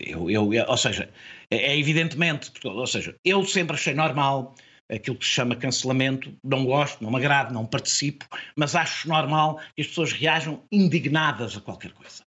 Eu, 0.00 0.30
eu, 0.30 0.50
ou 0.66 0.76
seja, 0.78 1.10
é, 1.50 1.72
é 1.72 1.78
evidentemente, 1.78 2.50
ou 2.64 2.86
seja, 2.86 3.14
eu 3.22 3.44
sempre 3.44 3.76
achei 3.76 3.92
normal 3.92 4.54
aquilo 4.90 5.16
que 5.16 5.24
se 5.26 5.32
chama 5.32 5.54
cancelamento, 5.54 6.34
não 6.42 6.64
gosto, 6.64 7.04
não 7.04 7.10
me 7.10 7.18
agrada, 7.18 7.52
não 7.52 7.66
participo, 7.66 8.24
mas 8.56 8.74
acho 8.74 9.06
normal 9.06 9.60
que 9.76 9.82
as 9.82 9.88
pessoas 9.88 10.10
reajam 10.10 10.64
indignadas 10.72 11.58
a 11.58 11.60
qualquer 11.60 11.92
coisa. 11.92 12.22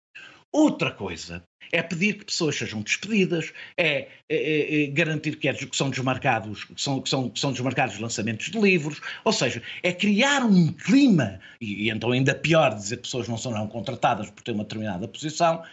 Outra 0.52 0.92
coisa 0.92 1.42
é 1.72 1.82
pedir 1.82 2.18
que 2.18 2.26
pessoas 2.26 2.54
sejam 2.54 2.82
despedidas, 2.82 3.52
é, 3.78 4.08
é, 4.28 4.36
é, 4.36 4.84
é 4.84 4.86
garantir 4.88 5.36
que, 5.36 5.48
é, 5.48 5.54
que, 5.54 5.74
são 5.74 5.88
desmarcados, 5.88 6.64
que, 6.64 6.80
são, 6.80 7.00
que, 7.00 7.08
são, 7.08 7.30
que 7.30 7.40
são 7.40 7.50
desmarcados 7.50 7.98
lançamentos 7.98 8.50
de 8.50 8.60
livros, 8.60 9.00
ou 9.24 9.32
seja, 9.32 9.62
é 9.82 9.92
criar 9.92 10.44
um 10.44 10.70
clima, 10.70 11.40
e, 11.60 11.86
e 11.86 11.90
então 11.90 12.12
ainda 12.12 12.34
pior 12.34 12.74
dizer 12.74 12.96
que 12.96 13.02
pessoas 13.04 13.26
não 13.26 13.38
serão 13.38 13.66
contratadas 13.66 14.30
por 14.30 14.42
ter 14.42 14.52
uma 14.52 14.64
determinada 14.64 15.08
posição, 15.08 15.64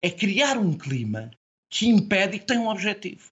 é 0.00 0.10
criar 0.10 0.56
um 0.56 0.72
clima 0.72 1.30
que 1.70 1.86
impede 1.86 2.36
e 2.36 2.38
que 2.38 2.46
tem 2.46 2.58
um 2.58 2.68
objetivo. 2.68 3.30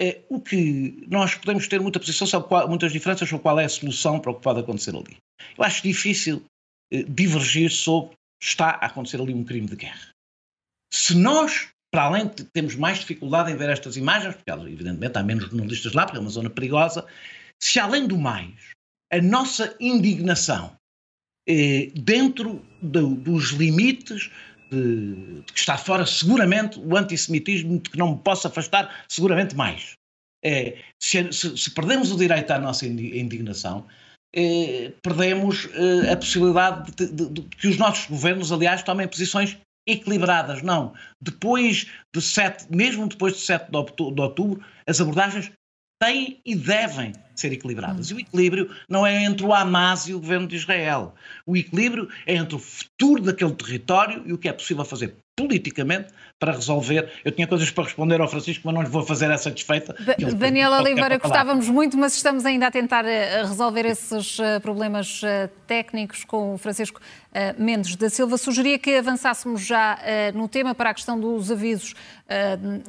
É, 0.00 0.20
o 0.28 0.40
que 0.40 1.06
nós 1.08 1.34
podemos 1.34 1.68
ter 1.68 1.80
muita 1.80 2.00
posição 2.00 2.26
sobre 2.26 2.48
qual, 2.48 2.68
muitas 2.68 2.92
diferenças 2.92 3.28
sobre 3.28 3.42
qual 3.42 3.58
é 3.58 3.64
a 3.64 3.68
solução 3.68 4.18
para 4.20 4.30
o 4.30 4.34
que 4.34 4.42
pode 4.42 4.60
acontecer 4.60 4.90
ali. 4.90 5.16
Eu 5.56 5.64
acho 5.64 5.82
difícil 5.82 6.42
eh, 6.90 7.04
divergir 7.04 7.70
sobre 7.70 8.16
está 8.42 8.70
a 8.70 8.86
acontecer 8.86 9.20
ali 9.20 9.32
um 9.32 9.44
crime 9.44 9.68
de 9.68 9.76
guerra. 9.76 10.11
Se 10.92 11.14
nós, 11.16 11.68
para 11.90 12.04
além 12.04 12.28
de 12.28 12.44
termos 12.44 12.76
mais 12.76 12.98
dificuldade 12.98 13.50
em 13.50 13.56
ver 13.56 13.70
estas 13.70 13.96
imagens, 13.96 14.34
porque 14.34 14.50
evidentemente 14.50 15.16
há 15.16 15.22
menos 15.22 15.44
jornalistas 15.44 15.94
lá, 15.94 16.04
porque 16.04 16.18
é 16.18 16.20
uma 16.20 16.30
zona 16.30 16.50
perigosa, 16.50 17.06
se 17.60 17.80
além 17.80 18.06
do 18.06 18.18
mais, 18.18 18.54
a 19.10 19.20
nossa 19.20 19.74
indignação 19.80 20.76
eh, 21.48 21.90
dentro 21.94 22.64
do, 22.82 23.14
dos 23.14 23.50
limites 23.50 24.30
de, 24.70 25.14
de, 25.14 25.42
que 25.52 25.58
está 25.58 25.76
fora 25.76 26.04
seguramente 26.06 26.78
o 26.78 26.96
antissemitismo 26.96 27.80
de 27.80 27.90
que 27.90 27.98
não 27.98 28.12
me 28.12 28.22
posso 28.22 28.46
afastar 28.46 29.04
seguramente 29.08 29.56
mais. 29.56 29.94
É, 30.44 30.76
se, 31.00 31.32
se, 31.32 31.56
se, 31.56 31.70
perdemos 31.70 32.10
o 32.10 32.16
direito 32.16 32.50
à 32.50 32.58
nossa 32.58 32.84
indignação, 32.86 33.86
eh, 34.34 34.92
perdemos 35.02 35.68
eh, 35.74 36.10
a 36.10 36.16
possibilidade 36.16 36.90
de, 36.92 37.12
de, 37.12 37.28
de, 37.28 37.42
que 37.42 37.68
os 37.68 37.78
nossos 37.78 38.06
governos, 38.06 38.50
aliás, 38.50 38.82
tomem 38.82 39.06
posições 39.06 39.56
equilibradas, 39.86 40.62
não. 40.62 40.94
Depois 41.20 41.86
de 42.14 42.20
7, 42.20 42.66
mesmo 42.70 43.06
depois 43.06 43.34
de 43.34 43.40
7 43.40 43.70
de 43.70 43.76
outubro, 44.20 44.64
as 44.86 45.00
abordagens 45.00 45.50
têm 46.02 46.40
e 46.44 46.54
devem 46.54 47.12
ser 47.34 47.52
equilibradas. 47.52 48.10
E 48.10 48.14
o 48.14 48.20
equilíbrio 48.20 48.70
não 48.88 49.06
é 49.06 49.22
entre 49.24 49.46
o 49.46 49.54
Hamas 49.54 50.08
e 50.08 50.14
o 50.14 50.20
governo 50.20 50.48
de 50.48 50.56
Israel. 50.56 51.14
O 51.46 51.56
equilíbrio 51.56 52.08
é 52.26 52.34
entre 52.34 52.56
o 52.56 52.58
futuro 52.58 53.22
daquele 53.22 53.54
território 53.54 54.22
e 54.26 54.32
o 54.32 54.38
que 54.38 54.48
é 54.48 54.52
possível 54.52 54.84
fazer 54.84 55.14
politicamente 55.34 56.12
para 56.38 56.52
resolver. 56.52 57.10
Eu 57.24 57.32
tinha 57.32 57.46
coisas 57.46 57.70
para 57.70 57.84
responder 57.84 58.20
ao 58.20 58.28
Francisco, 58.28 58.62
mas 58.64 58.74
não 58.74 58.82
lhe 58.82 58.88
vou 58.88 59.02
fazer 59.02 59.30
essa 59.30 59.50
desfeita. 59.50 59.94
Daniela 60.36 60.80
Oliveira, 60.80 61.16
gostávamos 61.16 61.68
muito, 61.68 61.96
mas 61.96 62.14
estamos 62.14 62.44
ainda 62.44 62.66
a 62.66 62.70
tentar 62.70 63.04
eh, 63.04 63.42
resolver 63.42 63.86
esses 63.86 64.38
eh, 64.38 64.58
problemas 64.58 65.22
eh, 65.24 65.48
técnicos 65.66 66.24
com 66.24 66.54
o 66.54 66.58
Francisco 66.58 67.00
Mendes 67.56 67.96
da 67.96 68.10
Silva. 68.10 68.36
Sugeria 68.36 68.78
que 68.78 68.94
avançássemos 68.94 69.62
já 69.62 69.98
no 70.34 70.46
tema 70.48 70.74
para 70.74 70.90
a 70.90 70.94
questão 70.94 71.18
dos 71.18 71.50
avisos 71.50 71.94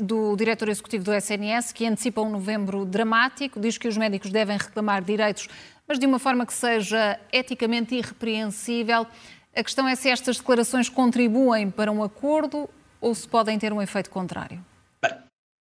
do 0.01 0.35
diretor 0.35 0.67
executivo 0.67 1.05
do 1.05 1.13
SNS, 1.13 1.71
que 1.71 1.85
antecipa 1.85 2.19
um 2.19 2.29
novembro 2.29 2.83
dramático, 2.83 3.57
diz 3.57 3.77
que 3.77 3.87
os 3.87 3.95
médicos 3.95 4.31
devem 4.31 4.57
reclamar 4.57 5.01
direitos, 5.01 5.47
mas 5.87 5.97
de 5.97 6.05
uma 6.05 6.19
forma 6.19 6.45
que 6.45 6.53
seja 6.53 7.17
eticamente 7.31 7.95
irrepreensível. 7.95 9.07
A 9.55 9.63
questão 9.63 9.87
é 9.87 9.95
se 9.95 10.09
estas 10.09 10.37
declarações 10.37 10.89
contribuem 10.89 11.69
para 11.69 11.91
um 11.91 12.01
acordo 12.01 12.67
ou 12.99 13.13
se 13.13 13.27
podem 13.27 13.59
ter 13.59 13.71
um 13.71 13.81
efeito 13.81 14.09
contrário. 14.09 14.63
Bem, 15.01 15.13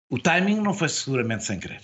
o 0.09 0.17
timing 0.17 0.61
não 0.61 0.73
foi 0.73 0.87
seguramente 0.87 1.43
sem 1.43 1.59
querer. 1.59 1.81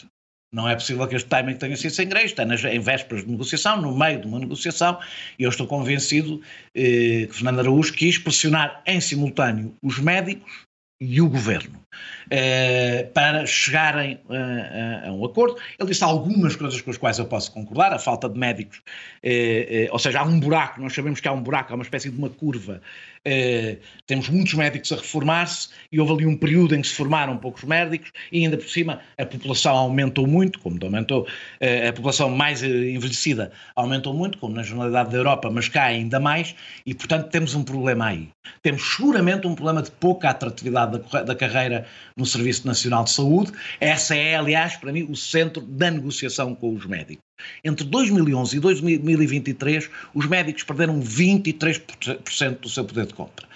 Não 0.53 0.69
é 0.69 0.73
possível 0.75 1.05
que 1.05 1.15
este 1.15 1.27
timing 1.27 1.57
tenha 1.57 1.75
sido 1.75 1.91
sem 1.91 2.07
querer. 2.07 2.23
Está 2.23 2.45
nas, 2.45 2.63
em 2.63 2.79
vésperas 2.79 3.25
de 3.25 3.31
negociação, 3.31 3.81
no 3.81 3.97
meio 3.97 4.21
de 4.21 4.27
uma 4.27 4.39
negociação, 4.39 4.97
e 5.37 5.43
eu 5.43 5.49
estou 5.49 5.67
convencido 5.67 6.41
eh, 6.73 7.27
que 7.27 7.33
Fernando 7.33 7.59
Araújo 7.59 7.91
quis 7.91 8.17
pressionar 8.17 8.81
em 8.85 9.01
simultâneo 9.01 9.75
os 9.83 9.99
médicos 9.99 10.66
e 10.99 11.21
o 11.21 11.29
governo 11.29 11.79
uh, 12.25 13.11
para 13.13 13.45
chegarem 13.45 14.19
uh, 14.29 15.07
a 15.07 15.11
um 15.11 15.23
acordo. 15.25 15.57
Ele 15.79 15.89
disse 15.89 16.03
algumas 16.03 16.55
coisas 16.55 16.81
com 16.81 16.89
as 16.89 16.97
quais 16.97 17.19
eu 17.19 17.25
posso 17.25 17.51
concordar, 17.51 17.93
a 17.93 17.99
falta 17.99 18.27
de 18.27 18.37
médicos, 18.37 18.79
uh, 19.23 19.91
ou 19.91 19.99
seja, 19.99 20.19
há 20.19 20.23
um 20.23 20.39
buraco, 20.39 20.81
nós 20.81 20.93
sabemos 20.93 21.19
que 21.19 21.27
há 21.27 21.31
um 21.31 21.41
buraco, 21.41 21.71
há 21.71 21.75
uma 21.75 21.83
espécie 21.83 22.09
de 22.09 22.17
uma 22.17 22.29
curva 22.29 22.81
Uh, 23.27 23.77
temos 24.05 24.29
muitos 24.29 24.53
médicos 24.53 24.89
a 24.93 24.95
reformar-se 24.95 25.67
e 25.91 25.99
houve 25.99 26.13
ali 26.13 26.25
um 26.25 26.37
período 26.37 26.73
em 26.73 26.81
que 26.81 26.87
se 26.87 26.93
formaram 26.93 27.35
poucos 27.37 27.65
médicos 27.65 28.09
e 28.31 28.45
ainda 28.45 28.55
por 28.55 28.69
cima 28.69 29.01
a 29.17 29.25
população 29.25 29.75
aumentou 29.75 30.25
muito, 30.25 30.59
como 30.59 30.79
aumentou, 30.81 31.23
uh, 31.23 31.89
a 31.89 31.91
população 31.91 32.29
mais 32.29 32.63
envelhecida 32.63 33.51
aumentou 33.75 34.13
muito, 34.13 34.37
como 34.37 34.55
na 34.55 34.63
generalidade 34.63 35.11
da 35.11 35.17
Europa, 35.17 35.51
mas 35.51 35.67
cá 35.67 35.83
ainda 35.83 36.21
mais, 36.21 36.55
e 36.85 36.93
portanto 36.93 37.29
temos 37.29 37.53
um 37.53 37.63
problema 37.63 38.05
aí. 38.05 38.29
Temos 38.61 38.95
seguramente 38.95 39.45
um 39.45 39.55
problema 39.55 39.81
de 39.81 39.91
pouca 39.91 40.29
atratividade 40.29 41.01
da, 41.11 41.23
da 41.23 41.35
carreira 41.35 41.85
no 42.15 42.25
Serviço 42.25 42.65
Nacional 42.65 43.03
de 43.03 43.09
Saúde. 43.09 43.51
Essa 43.81 44.15
é, 44.15 44.37
aliás, 44.37 44.77
para 44.77 44.93
mim, 44.93 45.05
o 45.09 45.17
centro 45.17 45.61
da 45.61 45.91
negociação 45.91 46.55
com 46.55 46.73
os 46.73 46.85
médicos. 46.85 47.26
Entre 47.63 47.85
2011 47.85 48.57
e 48.57 48.59
2023, 48.59 49.89
os 50.13 50.25
médicos 50.25 50.63
perderam 50.63 50.99
23% 51.01 52.59
do 52.59 52.69
seu 52.69 52.85
poder 52.85 53.05
de 53.05 53.13
compra. 53.13 53.47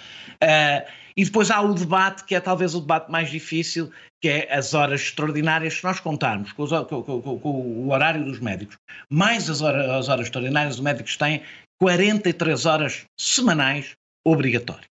Uh, 0.44 1.02
e 1.16 1.26
depois 1.26 1.52
há 1.52 1.62
o 1.62 1.74
debate, 1.74 2.24
que 2.24 2.36
é 2.36 2.40
talvez 2.40 2.74
o 2.74 2.80
debate 2.80 3.12
mais 3.12 3.30
difícil, 3.30 3.92
que 4.22 4.30
é 4.30 4.54
as 4.54 4.74
horas 4.74 5.02
extraordinárias. 5.02 5.76
Se 5.76 5.84
nós 5.84 6.00
contarmos 6.00 6.52
com, 6.54 6.64
os, 6.64 6.72
com, 6.88 7.04
com, 7.04 7.40
com 7.40 7.50
o 7.50 7.92
horário 7.92 8.24
dos 8.24 8.40
médicos, 8.40 8.78
mais 9.10 9.50
as 9.50 9.62
horas, 9.62 9.90
as 9.90 10.10
horas 10.10 10.28
extraordinárias, 10.28 10.76
os 10.76 10.82
médicos 10.82 11.18
têm 11.18 11.42
43 11.80 12.66
horas 12.66 13.06
semanais 13.20 13.92
obrigatórias. 14.26 14.88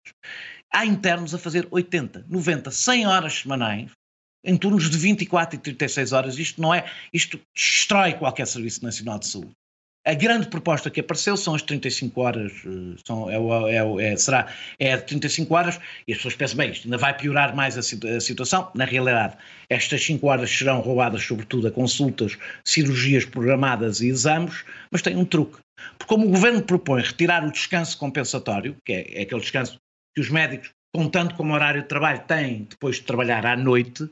Há 0.73 0.85
internos 0.85 1.35
a 1.35 1.38
fazer 1.38 1.66
80, 1.71 2.26
90, 2.28 2.71
100 2.71 3.07
horas 3.07 3.35
semanais 3.40 3.90
em 4.47 4.57
turnos 4.57 4.88
de 4.88 4.97
24 4.97 5.57
e 5.57 5.59
36 5.59 6.12
horas. 6.12 6.38
Isto 6.38 6.62
não 6.62 6.73
é, 6.73 6.85
isto 7.12 7.38
destrói 7.55 8.15
qualquer 8.15 8.47
Serviço 8.47 8.83
Nacional 8.85 9.19
de 9.19 9.26
Saúde. 9.26 9.50
A 10.07 10.15
grande 10.15 10.47
proposta 10.47 10.88
que 10.88 11.00
apareceu 11.00 11.37
são 11.37 11.57
as 11.57 11.62
35 11.62 12.21
horas, 12.21 12.53
eh, 12.65 12.97
são, 13.05 13.29
é, 13.29 13.75
é, 13.75 14.12
é, 14.12 14.17
será, 14.17 14.47
é 14.79 14.97
35 14.97 15.53
horas, 15.53 15.81
e 16.07 16.12
as 16.12 16.19
pessoas 16.19 16.37
pensam, 16.37 16.59
bem, 16.59 16.71
isto 16.71 16.85
ainda 16.85 16.97
vai 16.97 17.12
piorar 17.17 17.57
mais 17.57 17.76
a, 17.76 17.81
a, 17.81 18.21
situação. 18.21 18.71
Na 18.73 18.85
realidade, 18.85 19.37
estas 19.69 20.05
5 20.05 20.25
horas 20.25 20.49
serão 20.49 20.79
roubadas 20.79 21.25
sobretudo 21.25 21.67
a 21.67 21.73
consultas, 21.73 22.38
cirurgias 22.65 23.25
programadas 23.25 24.00
e 24.00 24.07
exames, 24.07 24.65
mas 24.93 25.03
tem 25.03 25.17
um 25.17 25.25
truque. 25.25 25.59
Porque 25.99 26.15
como 26.15 26.29
o 26.29 26.31
Governo 26.31 26.62
propõe 26.62 27.03
retirar 27.03 27.45
o 27.45 27.50
descanso 27.50 27.99
compensatório, 27.99 28.76
que 28.85 28.93
é, 28.93 29.19
é 29.19 29.23
aquele 29.23 29.41
descanso 29.41 29.76
que 30.15 30.21
os 30.21 30.31
médicos 30.31 30.71
contando 30.95 31.35
como 31.35 31.53
horário 31.53 31.83
de 31.83 31.88
trabalho, 31.88 32.23
tem 32.26 32.67
depois 32.71 32.97
de 32.97 33.03
trabalhar 33.03 33.45
à 33.45 33.55
noite, 33.55 34.09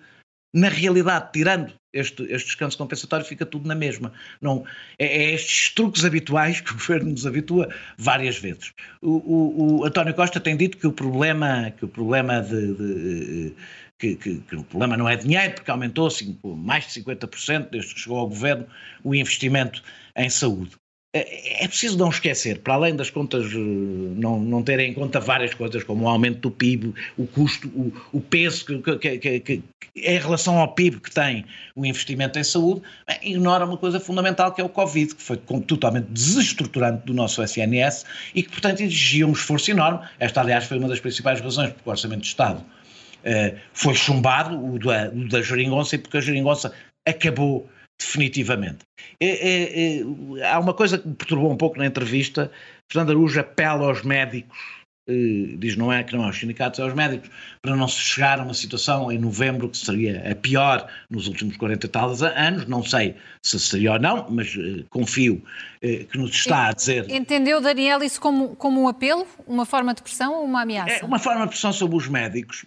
na 0.55 0.69
realidade, 0.69 1.33
tirando 1.33 1.73
este, 1.93 2.23
este 2.25 2.47
descanso 2.47 2.79
compensatório, 2.79 3.27
fica 3.27 3.45
tudo 3.45 3.67
na 3.67 3.75
mesma. 3.75 4.13
Não, 4.41 4.65
é, 4.99 5.07
é, 5.07 5.35
estes 5.35 5.75
truques 5.75 6.05
habituais 6.05 6.61
que 6.61 6.71
o 6.71 6.75
governo 6.79 7.11
nos 7.11 7.27
habitua 7.27 7.69
várias 7.99 8.39
vezes. 8.39 8.73
O, 9.03 9.11
o, 9.11 9.81
o 9.81 9.85
António 9.85 10.15
Costa 10.15 10.39
tem 10.39 10.57
dito 10.57 10.79
que 10.79 10.87
o 10.87 10.93
problema, 10.93 11.73
que 11.77 11.85
o 11.85 11.89
problema 11.89 12.41
de, 12.41 12.75
de 12.75 13.55
que, 13.99 14.15
que, 14.17 14.39
que, 14.39 14.57
o 14.57 14.65
problema 14.65 14.97
não 14.97 15.09
é 15.09 15.17
dinheiro, 15.17 15.55
porque 15.55 15.71
aumentou 15.71 16.09
mais 16.57 16.87
de 16.87 17.01
50% 17.01 17.71
desde 17.71 17.95
que 17.95 18.01
chegou 18.01 18.19
ao 18.19 18.29
governo 18.29 18.67
o 19.03 19.15
investimento 19.15 19.83
em 20.17 20.31
saúde. 20.31 20.77
É, 21.16 21.62
é 21.64 21.68
preciso 21.68 21.97
não 21.97 22.09
esquecer, 22.09 22.59
para 22.59 22.75
além 22.75 22.97
das 22.97 23.09
contas 23.09 23.47
eh, 23.47 23.56
não, 23.56 24.40
não 24.40 24.64
terem 24.64 24.90
em 24.90 24.94
conta 24.94 25.21
várias 25.21 25.54
coisas, 25.54 25.85
como 25.85 26.06
o 26.06 26.09
aumento 26.09 26.40
do 26.40 26.50
PIB, 26.50 26.92
o 27.16 27.25
custo, 27.25 27.68
o, 27.68 27.92
o 28.12 28.21
peso 28.21 28.64
que, 28.83 28.99
que, 28.99 29.18
que, 29.18 29.40
que, 29.40 29.62
em 29.94 30.18
relação 30.18 30.59
ao 30.59 30.75
PIB 30.75 30.99
que 30.99 31.12
tem 31.12 31.44
o 31.76 31.87
investimento 31.87 32.37
em 32.37 32.42
saúde, 32.42 32.83
ignora 33.23 33.64
uma 33.64 33.76
coisa 33.76 34.00
fundamental 34.00 34.52
que 34.52 34.61
é 34.61 34.64
o 34.64 34.68
Covid, 34.68 35.14
que 35.14 35.23
foi 35.23 35.37
totalmente 35.37 36.06
desestruturante 36.11 37.06
do 37.06 37.14
nosso 37.14 37.40
SNS 37.40 38.04
e 38.35 38.42
que, 38.42 38.50
portanto, 38.50 38.80
exigia 38.80 39.25
um 39.25 39.33
esforço 39.33 39.71
enorme. 39.71 40.00
Esta, 40.18 40.40
aliás, 40.40 40.64
foi 40.64 40.78
uma 40.78 40.88
das 40.88 40.99
principais 40.99 41.40
razões 41.40 41.73
porque 41.73 41.88
o 41.88 41.92
Orçamento 41.92 42.23
de 42.23 42.26
Estado 42.26 42.59
uh, 42.61 43.56
foi 43.73 43.94
chumbado, 43.94 44.59
o 44.59 44.80
da, 44.80 45.11
o 45.11 45.28
da 45.28 45.38
e 45.38 45.99
porque 45.99 46.16
a 46.16 46.21
Jeringonça 46.21 46.73
acabou 47.06 47.71
definitivamente. 47.99 48.85
É, 49.21 49.29
é, 49.29 50.01
é, 50.01 50.51
há 50.51 50.59
uma 50.59 50.75
coisa 50.75 50.99
que 50.99 51.09
me 51.09 51.15
perturbou 51.15 51.51
um 51.51 51.57
pouco 51.57 51.79
na 51.79 51.87
entrevista. 51.87 52.51
Fernando 52.91 53.11
Araújo 53.11 53.41
apela 53.41 53.87
aos 53.87 54.03
médicos, 54.03 54.59
eh, 55.07 55.57
diz 55.59 55.77
não 55.77 55.93
é 55.93 56.03
que 56.03 56.17
não 56.17 56.23
é 56.23 56.27
aos 56.27 56.39
sindicatos, 56.39 56.81
é 56.81 56.83
aos 56.83 56.95
médicos, 56.95 57.31
para 57.61 57.77
não 57.77 57.87
se 57.87 57.99
chegar 57.99 58.41
a 58.41 58.43
uma 58.43 58.55
situação 58.55 59.13
em 59.13 59.19
novembro 59.19 59.69
que 59.69 59.77
seria 59.77 60.31
a 60.31 60.35
pior 60.35 60.89
nos 61.11 61.29
últimos 61.29 61.57
40 61.57 61.87
e 61.87 61.89
tal 61.89 62.11
anos. 62.25 62.67
Não 62.67 62.83
sei 62.83 63.15
se 63.43 63.59
seria 63.61 63.93
ou 63.93 63.99
não, 63.99 64.27
mas 64.31 64.57
eh, 64.57 64.85
confio 64.91 65.43
eh, 65.83 66.05
que 66.11 66.19
nos 66.19 66.35
está 66.35 66.69
a 66.69 66.73
dizer. 66.73 67.11
Entendeu, 67.11 67.61
Daniel, 67.61 68.03
isso 68.03 68.21
como, 68.21 68.57
como 68.57 68.83
um 68.83 68.89
apelo, 68.89 69.27
uma 69.47 69.67
forma 69.67 69.95
de 69.95 70.03
pressão 70.03 70.35
ou 70.35 70.45
uma 70.45 70.63
ameaça? 70.63 70.95
É 70.95 71.05
uma 71.05 71.19
forma 71.19 71.43
de 71.43 71.51
pressão 71.51 71.73
sobre 71.73 71.97
os 71.97 72.09
médicos. 72.09 72.65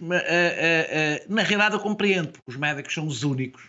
Na 1.29 1.41
realidade, 1.41 1.75
eu 1.75 1.79
compreendo, 1.79 2.29
porque 2.29 2.43
os 2.47 2.55
médicos 2.55 2.93
são 2.93 3.07
os 3.07 3.23
únicos 3.23 3.63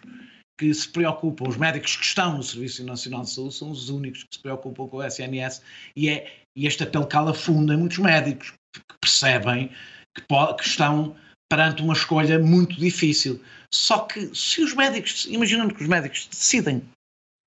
que 0.59 0.75
se 0.75 0.89
preocupam, 0.89 1.49
os 1.49 1.57
médicos 1.57 1.97
que 1.97 2.05
estão 2.05 2.37
no 2.37 2.43
Serviço 2.43 2.85
Nacional 2.85 3.23
de 3.23 3.31
Saúde 3.31 3.55
são 3.55 3.71
os 3.71 3.89
únicos 3.89 4.25
que 4.25 4.35
se 4.35 4.43
preocupam 4.43 4.89
com 4.89 4.97
o 4.97 5.05
SNS 5.05 5.63
e, 5.95 6.09
é, 6.09 6.31
e 6.57 6.67
este 6.67 6.83
apelo 6.83 7.07
cala 7.07 7.33
fundo 7.33 7.73
em 7.73 7.77
muitos 7.77 7.99
médicos 7.99 8.53
que 8.75 8.99
percebem 9.01 9.71
que, 10.15 10.23
que 10.23 10.69
estão 10.69 11.17
perante 11.49 11.81
uma 11.81 11.95
escolha 11.95 12.39
muito 12.39 12.77
difícil. 12.77 13.41
Só 13.73 14.01
que 14.01 14.35
se 14.35 14.63
os 14.63 14.75
médicos, 14.75 15.27
imaginando 15.27 15.75
que 15.75 15.83
os 15.83 15.89
médicos 15.89 16.27
decidem 16.27 16.83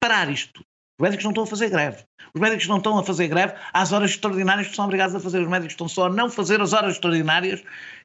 parar 0.02 0.30
isto, 0.32 0.62
os 1.00 1.04
médicos 1.04 1.26
não 1.26 1.32
estão 1.32 1.44
a 1.44 1.48
fazer 1.48 1.70
greve. 1.70 2.04
Os 2.34 2.40
médicos 2.40 2.68
não 2.68 2.78
estão 2.78 2.98
a 2.98 3.04
fazer 3.04 3.28
greve 3.28 3.54
às 3.74 3.92
horas 3.92 4.12
extraordinárias 4.12 4.68
que 4.68 4.76
são 4.76 4.86
obrigados 4.86 5.16
a 5.16 5.20
fazer. 5.20 5.42
Os 5.42 5.50
médicos 5.50 5.74
estão 5.74 5.90
só 5.90 6.06
a 6.06 6.10
não 6.10 6.30
fazer 6.30 6.62
as 6.62 6.72
horas 6.74 6.94
extraordinárias 6.94 7.62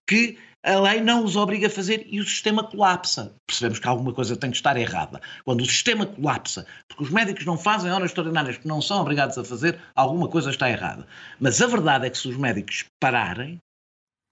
que 0.08 0.38
a 0.66 0.80
lei 0.80 1.00
não 1.00 1.24
os 1.24 1.36
obriga 1.36 1.68
a 1.68 1.70
fazer 1.70 2.04
e 2.10 2.18
o 2.18 2.24
sistema 2.24 2.64
colapsa. 2.64 3.32
Percebemos 3.46 3.78
que 3.78 3.86
alguma 3.86 4.12
coisa 4.12 4.36
tem 4.36 4.50
que 4.50 4.56
estar 4.56 4.76
errada. 4.76 5.20
Quando 5.44 5.60
o 5.60 5.66
sistema 5.66 6.04
colapsa, 6.04 6.66
porque 6.88 7.04
os 7.04 7.10
médicos 7.10 7.46
não 7.46 7.56
fazem 7.56 7.90
horas 7.92 8.10
extraordinárias 8.10 8.58
que 8.58 8.66
não 8.66 8.82
são 8.82 9.00
obrigados 9.00 9.38
a 9.38 9.44
fazer, 9.44 9.80
alguma 9.94 10.28
coisa 10.28 10.50
está 10.50 10.68
errada. 10.68 11.06
Mas 11.38 11.62
a 11.62 11.68
verdade 11.68 12.06
é 12.06 12.10
que 12.10 12.18
se 12.18 12.28
os 12.28 12.36
médicos 12.36 12.84
pararem, 13.00 13.58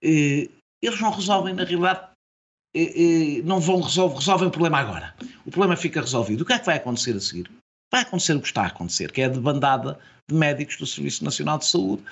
eh, 0.03 0.49
eles 0.83 1.01
não 1.01 1.13
resolvem, 1.13 1.55
na 1.55 1.63
realidade, 1.63 2.09
eh, 2.75 3.39
eh, 3.39 3.43
não 3.45 3.61
vão 3.61 3.81
resolver, 3.81 4.17
resolvem 4.17 4.49
o 4.49 4.51
problema 4.51 4.79
agora. 4.79 5.15
O 5.47 5.53
problema 5.53 5.77
fica 5.77 6.01
resolvido. 6.01 6.41
O 6.41 6.45
que 6.45 6.53
é 6.53 6.59
que 6.59 6.67
vai 6.67 6.77
acontecer 6.79 7.15
a 7.15 7.21
seguir? 7.21 7.49
Vai 7.95 8.03
acontecer 8.03 8.35
o 8.35 8.41
que 8.41 8.49
está 8.49 8.63
a 8.63 8.67
acontecer, 8.67 9.13
que 9.13 9.23
é 9.23 9.27
a 9.27 9.29
debandada 9.29 9.97
de 10.29 10.35
médicos 10.35 10.77
do 10.79 10.85
Serviço 10.85 11.23
Nacional 11.23 11.59
de 11.59 11.67
Saúde, 11.67 12.03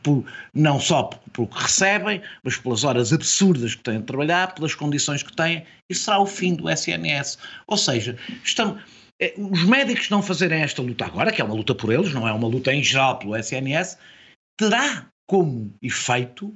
por, 0.00 0.24
não 0.54 0.78
só 0.78 1.10
pelo 1.32 1.48
que 1.48 1.60
recebem, 1.60 2.22
mas 2.44 2.56
pelas 2.56 2.84
horas 2.84 3.12
absurdas 3.12 3.74
que 3.74 3.82
têm 3.82 3.98
de 3.98 4.06
trabalhar, 4.06 4.54
pelas 4.54 4.76
condições 4.76 5.24
que 5.24 5.34
têm, 5.34 5.66
e 5.90 5.94
será 5.96 6.20
o 6.20 6.26
fim 6.26 6.54
do 6.54 6.70
SNS. 6.70 7.36
Ou 7.66 7.76
seja, 7.76 8.16
estamos, 8.44 8.80
eh, 9.20 9.34
os 9.36 9.64
médicos 9.64 10.08
não 10.08 10.22
fazerem 10.22 10.62
esta 10.62 10.82
luta 10.82 11.06
agora, 11.06 11.32
que 11.32 11.42
é 11.42 11.44
uma 11.44 11.56
luta 11.56 11.74
por 11.74 11.92
eles, 11.92 12.14
não 12.14 12.28
é 12.28 12.32
uma 12.32 12.46
luta 12.46 12.72
em 12.72 12.80
geral 12.80 13.18
pelo 13.18 13.34
SNS, 13.36 13.98
terá 14.56 15.04
como 15.28 15.74
efeito 15.82 16.54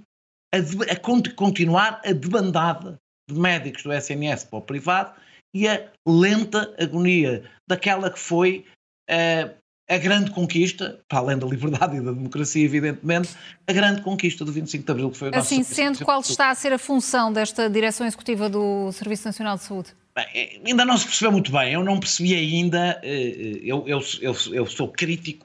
a, 0.55 0.59
a 0.93 1.31
continuar 1.35 2.01
a 2.05 2.13
debandada 2.13 2.97
de 3.29 3.37
médicos 3.37 3.83
do 3.83 3.93
SNS 3.93 4.45
para 4.45 4.61
o 4.61 4.63
privado 4.63 5.21
e 5.55 5.69
a 5.69 5.89
lenta 6.07 6.75
agonia 6.79 7.45
daquela 7.69 8.11
que 8.11 8.19
foi 8.19 8.65
uh, 9.11 9.55
a 9.89 9.99
grande 9.99 10.31
conquista, 10.31 11.01
para 11.09 11.19
além 11.19 11.39
da 11.39 11.47
liberdade 11.47 11.97
e 11.97 12.01
da 12.01 12.13
democracia, 12.13 12.65
evidentemente, 12.65 13.31
a 13.67 13.73
grande 13.73 14.01
conquista 14.01 14.45
do 14.45 14.53
25 14.53 14.85
de 14.85 14.91
Abril, 14.91 15.11
que 15.11 15.19
foi 15.19 15.29
o 15.29 15.31
nosso 15.31 15.53
Assim 15.53 15.63
sendo, 15.63 16.05
qual 16.05 16.21
está 16.21 16.51
a 16.51 16.55
ser 16.55 16.73
a 16.73 16.79
função 16.79 17.33
desta 17.33 17.69
Direção 17.69 18.07
Executiva 18.07 18.49
do 18.49 18.91
Serviço 18.93 19.27
Nacional 19.27 19.57
de 19.57 19.65
Saúde? 19.65 19.95
Bem, 20.15 20.27
eh, 20.35 20.61
ainda 20.65 20.85
não 20.85 20.97
se 20.97 21.05
percebeu 21.05 21.33
muito 21.33 21.53
bem, 21.53 21.75
eu 21.75 21.85
não 21.85 22.01
percebi 22.01 22.35
ainda, 22.35 23.01
eh, 23.03 23.61
eu, 23.63 23.87
eu, 23.87 24.01
eu, 24.21 24.35
eu 24.53 24.67
sou 24.67 24.89
crítico, 24.89 25.45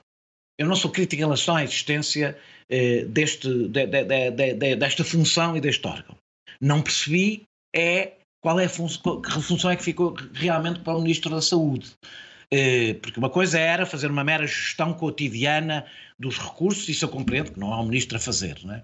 eu 0.58 0.67
não 0.67 0.76
sou 0.76 0.91
crítico 0.91 1.22
em 1.22 1.26
relação 1.26 1.56
à 1.56 1.63
existência 1.63 2.38
deste, 3.10 3.48
de, 3.70 3.86
de, 3.86 4.54
de, 4.54 4.76
desta 4.76 5.04
função 5.04 5.56
e 5.56 5.62
deste 5.62 5.86
órgão. 5.88 6.17
Não 6.60 6.82
percebi 6.82 7.43
é 7.74 8.17
qual 8.41 8.60
é 8.60 8.65
a 8.65 8.69
função, 8.69 9.21
que 9.21 9.32
função 9.41 9.71
é 9.71 9.76
que 9.76 9.84
ficou 9.84 10.15
realmente 10.34 10.80
para 10.82 10.97
o 10.97 11.02
Ministro 11.02 11.30
da 11.30 11.41
Saúde. 11.41 11.95
Eh, 12.52 12.93
porque 12.95 13.19
uma 13.19 13.30
coisa 13.30 13.60
era 13.60 13.86
fazer 13.86 14.10
uma 14.10 14.23
mera 14.23 14.47
gestão 14.47 14.93
cotidiana 14.93 15.86
dos 16.17 16.38
recursos, 16.38 16.88
isso 16.88 17.04
eu 17.04 17.10
compreendo 17.10 17.52
que 17.52 17.60
não 17.60 17.73
há 17.73 17.82
um 17.82 17.86
ministro 17.86 18.17
a 18.17 18.21
fazer. 18.21 18.58
Não 18.63 18.76
é? 18.76 18.84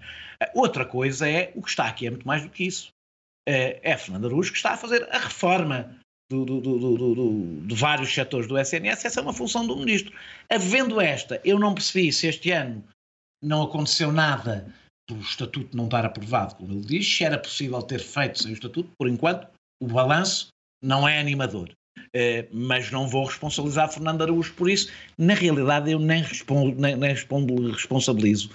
Outra 0.54 0.84
coisa 0.84 1.28
é, 1.28 1.50
o 1.54 1.62
que 1.62 1.70
está 1.70 1.86
aqui 1.86 2.06
é 2.06 2.10
muito 2.10 2.26
mais 2.26 2.42
do 2.42 2.50
que 2.50 2.64
isso. 2.64 2.92
Eh, 3.48 3.80
é 3.82 3.96
Fernando 3.96 4.26
Araújo 4.26 4.52
que 4.52 4.58
está 4.58 4.72
a 4.72 4.76
fazer 4.76 5.08
a 5.10 5.18
reforma 5.18 5.98
do, 6.30 6.44
do, 6.44 6.60
do, 6.60 7.66
de 7.66 7.74
vários 7.74 8.12
setores 8.12 8.46
do 8.46 8.58
SNS, 8.58 9.04
essa 9.04 9.20
é 9.20 9.22
uma 9.22 9.32
função 9.32 9.66
do 9.66 9.76
ministro. 9.76 10.12
Havendo 10.50 11.00
esta, 11.00 11.40
eu 11.44 11.58
não 11.58 11.74
percebi 11.74 12.12
se 12.12 12.26
este 12.26 12.50
ano 12.50 12.84
não 13.42 13.62
aconteceu 13.62 14.10
nada 14.10 14.72
por 15.06 15.18
o 15.18 15.20
estatuto 15.20 15.76
não 15.76 15.84
estar 15.84 16.04
aprovado, 16.04 16.54
como 16.56 16.72
ele 16.72 16.80
diz, 16.80 17.06
se 17.06 17.24
era 17.24 17.38
possível 17.38 17.82
ter 17.82 18.00
feito 18.00 18.42
sem 18.42 18.52
o 18.52 18.54
estatuto, 18.54 18.90
por 18.98 19.08
enquanto, 19.08 19.46
o 19.82 19.86
balanço 19.86 20.48
não 20.82 21.06
é 21.06 21.18
animador. 21.18 21.70
Uh, 21.98 22.46
mas 22.52 22.90
não 22.90 23.08
vou 23.08 23.24
responsabilizar 23.24 23.92
Fernando 23.92 24.22
Araújo 24.22 24.52
por 24.54 24.70
isso. 24.70 24.90
Na 25.18 25.34
realidade, 25.34 25.90
eu 25.90 25.98
nem, 25.98 26.22
respondo, 26.22 26.80
nem, 26.80 26.96
nem 26.96 27.10
respondo, 27.10 27.72
responsabilizo 27.72 28.50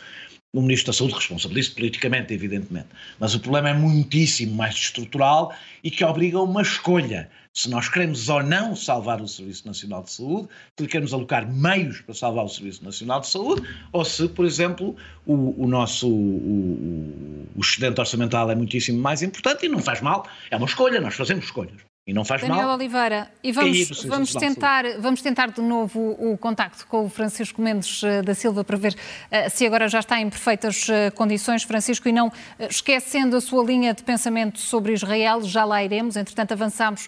o 0.52 0.62
Ministro 0.62 0.88
da 0.88 0.98
Saúde, 0.98 1.14
responsabilizo 1.14 1.76
politicamente, 1.76 2.34
evidentemente. 2.34 2.88
Mas 3.20 3.36
o 3.36 3.40
problema 3.40 3.70
é 3.70 3.74
muitíssimo 3.74 4.56
mais 4.56 4.74
estrutural 4.76 5.54
e 5.84 5.92
que 5.92 6.04
obriga 6.04 6.38
a 6.38 6.44
uma 6.44 6.62
escolha. 6.62 7.30
Se 7.54 7.70
nós 7.70 7.88
queremos 7.90 8.30
ou 8.30 8.42
não 8.42 8.76
salvar 8.76 9.22
o 9.22 9.28
Serviço 9.28 9.68
Nacional 9.68 10.04
de 10.04 10.12
Saúde, 10.12 10.48
se 10.80 10.88
queremos 10.88 11.14
alocar 11.14 11.48
meios 11.52 12.02
para 12.02 12.16
salvar 12.16 12.46
o 12.46 12.50
Serviço 12.50 12.84
Nacional 12.84 13.22
de 13.22 13.28
Saúde, 13.28 13.68
ou 13.92 14.04
se, 14.04 14.28
por 14.30 14.46
exemplo, 14.46 14.96
o, 15.26 15.64
o 15.64 15.68
nosso 15.68 16.10
o, 16.10 17.48
o 17.56 17.62
excedente 17.62 18.00
orçamental 18.00 18.50
é 18.50 18.56
muitíssimo 18.56 19.00
mais 19.00 19.22
importante 19.22 19.66
e 19.66 19.70
não 19.70 19.80
faz 19.80 20.02
mal, 20.02 20.28
é 20.50 20.58
uma 20.58 20.68
escolha, 20.68 21.00
nós 21.00 21.16
fazemos 21.16 21.46
escolhas. 21.46 21.89
E 22.10 22.14
não 22.14 22.26
faz 22.26 22.42
Daniel 22.42 22.66
mal. 22.66 22.76
Oliveira, 22.76 23.32
e 23.44 23.52
vamos, 23.52 24.04
vamos, 24.06 24.34
tentar, 24.34 24.84
vamos 25.00 25.22
tentar 25.22 25.52
de 25.52 25.62
novo 25.62 26.00
o, 26.00 26.34
o 26.34 26.38
contacto 26.40 26.88
com 26.88 27.06
o 27.06 27.10
Francisco 27.10 27.62
Mendes 27.62 28.02
uh, 28.02 28.24
da 28.24 28.34
Silva 28.34 28.64
para 28.64 28.76
ver 28.78 28.94
uh, 28.94 29.48
se 29.52 29.64
agora 29.64 29.88
já 29.88 30.00
está 30.00 30.20
em 30.20 30.28
perfeitas 30.28 30.90
uh, 30.90 31.14
condições, 31.14 31.62
Francisco, 31.62 32.10
e 32.10 32.12
não 32.12 32.32
esquecendo 32.68 33.38
a 33.38 33.42
sua 33.42 33.64
linha 33.64 33.94
de 33.94 34.02
pensamento 34.02 34.58
sobre 34.58 34.94
Israel, 34.94 35.44
já 35.44 35.64
lá 35.64 35.84
iremos. 35.84 36.16
Entretanto, 36.16 36.52
avançamos 36.52 37.08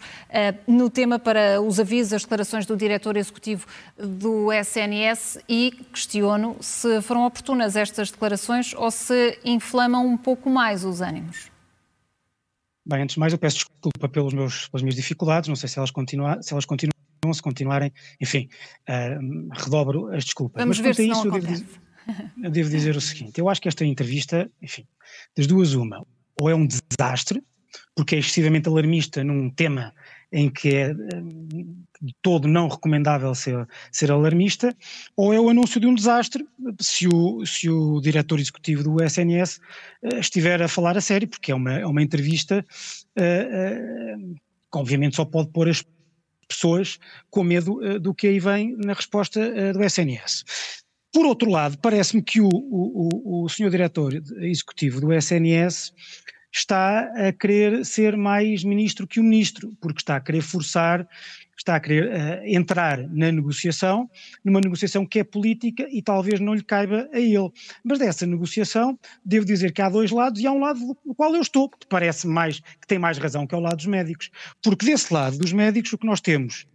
no 0.68 0.88
tema 0.88 1.18
para 1.18 1.60
os 1.60 1.80
avisos, 1.80 2.14
as 2.14 2.22
declarações 2.22 2.68
do 2.68 2.78
diretor 2.78 3.18
executivo 3.18 3.66
do 3.98 4.54
SNS 4.54 5.40
e 5.50 5.72
questiono 5.92 6.58
se 6.60 7.02
foram 7.02 7.26
oportunas 7.26 7.76
estas 7.76 8.12
declarações 8.12 8.76
ou 8.76 8.92
se 8.92 9.40
inflamam 9.44 10.06
um 10.06 10.16
pouco 10.16 10.48
mais 10.48 10.86
os 10.86 11.02
ânimos. 11.02 11.51
Bem, 12.86 13.04
antes 13.04 13.14
de 13.14 13.20
mais 13.20 13.32
eu 13.32 13.40
peço 13.40 13.58
desculpa 13.58 14.10
pelos 14.10 14.34
meus, 14.34 14.68
pelas 14.68 14.82
minhas 14.82 14.96
dificuldades, 14.96 15.48
não 15.48 15.56
sei 15.56 15.70
se 15.70 15.78
elas, 15.78 15.92
continua, 15.92 16.42
se 16.42 16.54
elas 16.54 16.66
continuam, 16.66 16.92
se 17.32 17.42
continuarem, 17.42 17.92
enfim, 18.20 18.50
uh, 18.90 19.54
redobro 19.54 20.08
as 20.08 20.26
desculpas. 20.26 20.62
Vamos 20.62 20.80
Mas 20.80 20.86
ver 20.88 20.96
se 20.96 21.10
isso, 21.10 21.28
eu 21.28 21.40
devo, 21.40 21.66
eu 22.44 22.52
devo 22.52 22.70
dizer 22.70 22.96
o 22.96 23.02
seguinte, 23.02 23.40
eu 23.40 23.48
acho 23.48 23.62
que 23.62 23.68
esta 23.68 23.86
entrevista, 23.86 24.50
enfim, 24.62 24.88
das 25.38 25.46
duas 25.46 25.74
uma, 25.74 26.04
ou 26.40 26.50
é 26.50 26.56
um 26.56 26.68
desastre, 26.68 27.44
porque 27.96 28.16
é 28.16 28.20
excessivamente 28.20 28.68
alarmista 28.68 29.24
num 29.24 29.50
tema 29.50 29.94
em 30.32 30.50
que 30.50 30.76
é 30.76 30.94
de 32.02 32.16
todo 32.22 32.48
não 32.48 32.68
recomendável 32.68 33.34
ser, 33.36 33.68
ser 33.92 34.12
alarmista, 34.12 34.76
ou 35.16 35.34
é 35.34 35.40
o 35.40 35.50
anúncio 35.50 35.80
de 35.80 35.86
um 35.86 35.94
desastre 35.94 36.48
se 36.80 37.08
o, 37.08 37.46
se 37.46 37.70
o 37.70 38.00
diretor 38.02 38.40
executivo 38.40 38.84
do 38.84 39.04
SNS 39.04 39.60
uh, 40.04 40.18
estiver 40.18 40.62
a 40.62 40.68
falar 40.68 40.98
a 40.98 41.02
sério, 41.02 41.28
porque 41.28 41.52
é 41.52 41.56
uma, 41.56 41.74
é 41.74 41.86
uma 41.86 42.02
entrevista 42.02 42.66
uh, 43.20 43.22
uh, 43.22 44.36
que 44.72 44.78
obviamente 44.78 45.16
só 45.16 45.26
pode 45.26 45.50
pôr 45.50 45.70
as 45.70 45.84
pessoas 46.48 46.98
com 47.30 47.44
medo 47.44 48.00
do 48.00 48.14
que 48.14 48.28
aí 48.28 48.40
vem 48.40 48.76
na 48.78 48.94
resposta 48.94 49.72
do 49.72 49.82
SNS. 49.84 50.44
Por 51.14 51.26
outro 51.26 51.50
lado, 51.50 51.78
parece-me 51.78 52.22
que 52.22 52.42
o, 52.42 52.50
o, 52.50 53.44
o 53.44 53.50
senhor 53.50 53.70
diretor 53.70 54.14
executivo 54.14 55.00
do 55.00 55.14
SNS 55.14 55.94
está 56.52 57.12
a 57.28 57.32
querer 57.32 57.86
ser 57.86 58.18
mais 58.18 58.64
ministro 58.64 59.08
que 59.08 59.20
o 59.20 59.24
ministro, 59.24 59.72
porque 59.80 60.02
está 60.02 60.18
a 60.18 60.22
querer 60.22 60.42
forçar, 60.42 61.08
está 61.58 61.76
a 61.76 61.80
querer 61.80 62.10
uh, 62.10 62.46
entrar 62.46 62.98
na 63.10 63.32
negociação, 63.32 64.10
numa 64.44 64.60
negociação 64.60 65.06
que 65.06 65.20
é 65.20 65.24
política 65.24 65.88
e 65.90 66.02
talvez 66.02 66.40
não 66.40 66.54
lhe 66.54 66.64
caiba 66.64 67.08
a 67.14 67.20
ele. 67.20 67.50
Mas 67.84 68.00
dessa 68.00 68.26
negociação, 68.26 69.00
devo 69.24 69.46
dizer 69.46 69.72
que 69.72 69.82
há 69.82 69.90
dois 69.90 70.12
lados 70.12 70.42
e 70.42 70.48
há 70.48 70.52
um 70.52 70.60
lado 70.60 70.80
no 71.06 71.16
qual 71.16 71.34
eu 71.34 71.42
estou, 71.42 71.70
que 71.70 71.88
parece 71.88 72.28
mais, 72.28 72.60
que 72.60 72.88
tem 72.88 73.00
mais 73.00 73.18
razão, 73.18 73.46
que 73.48 73.56
é 73.56 73.58
o 73.58 73.62
lado 73.62 73.78
dos 73.78 73.86
médicos. 73.86 74.30
Porque 74.62 74.86
desse 74.86 75.14
lado 75.14 75.38
dos 75.38 75.54
médicos, 75.54 75.94
o 75.94 75.98
que 75.98 76.06
nós 76.06 76.20
temos? 76.20 76.66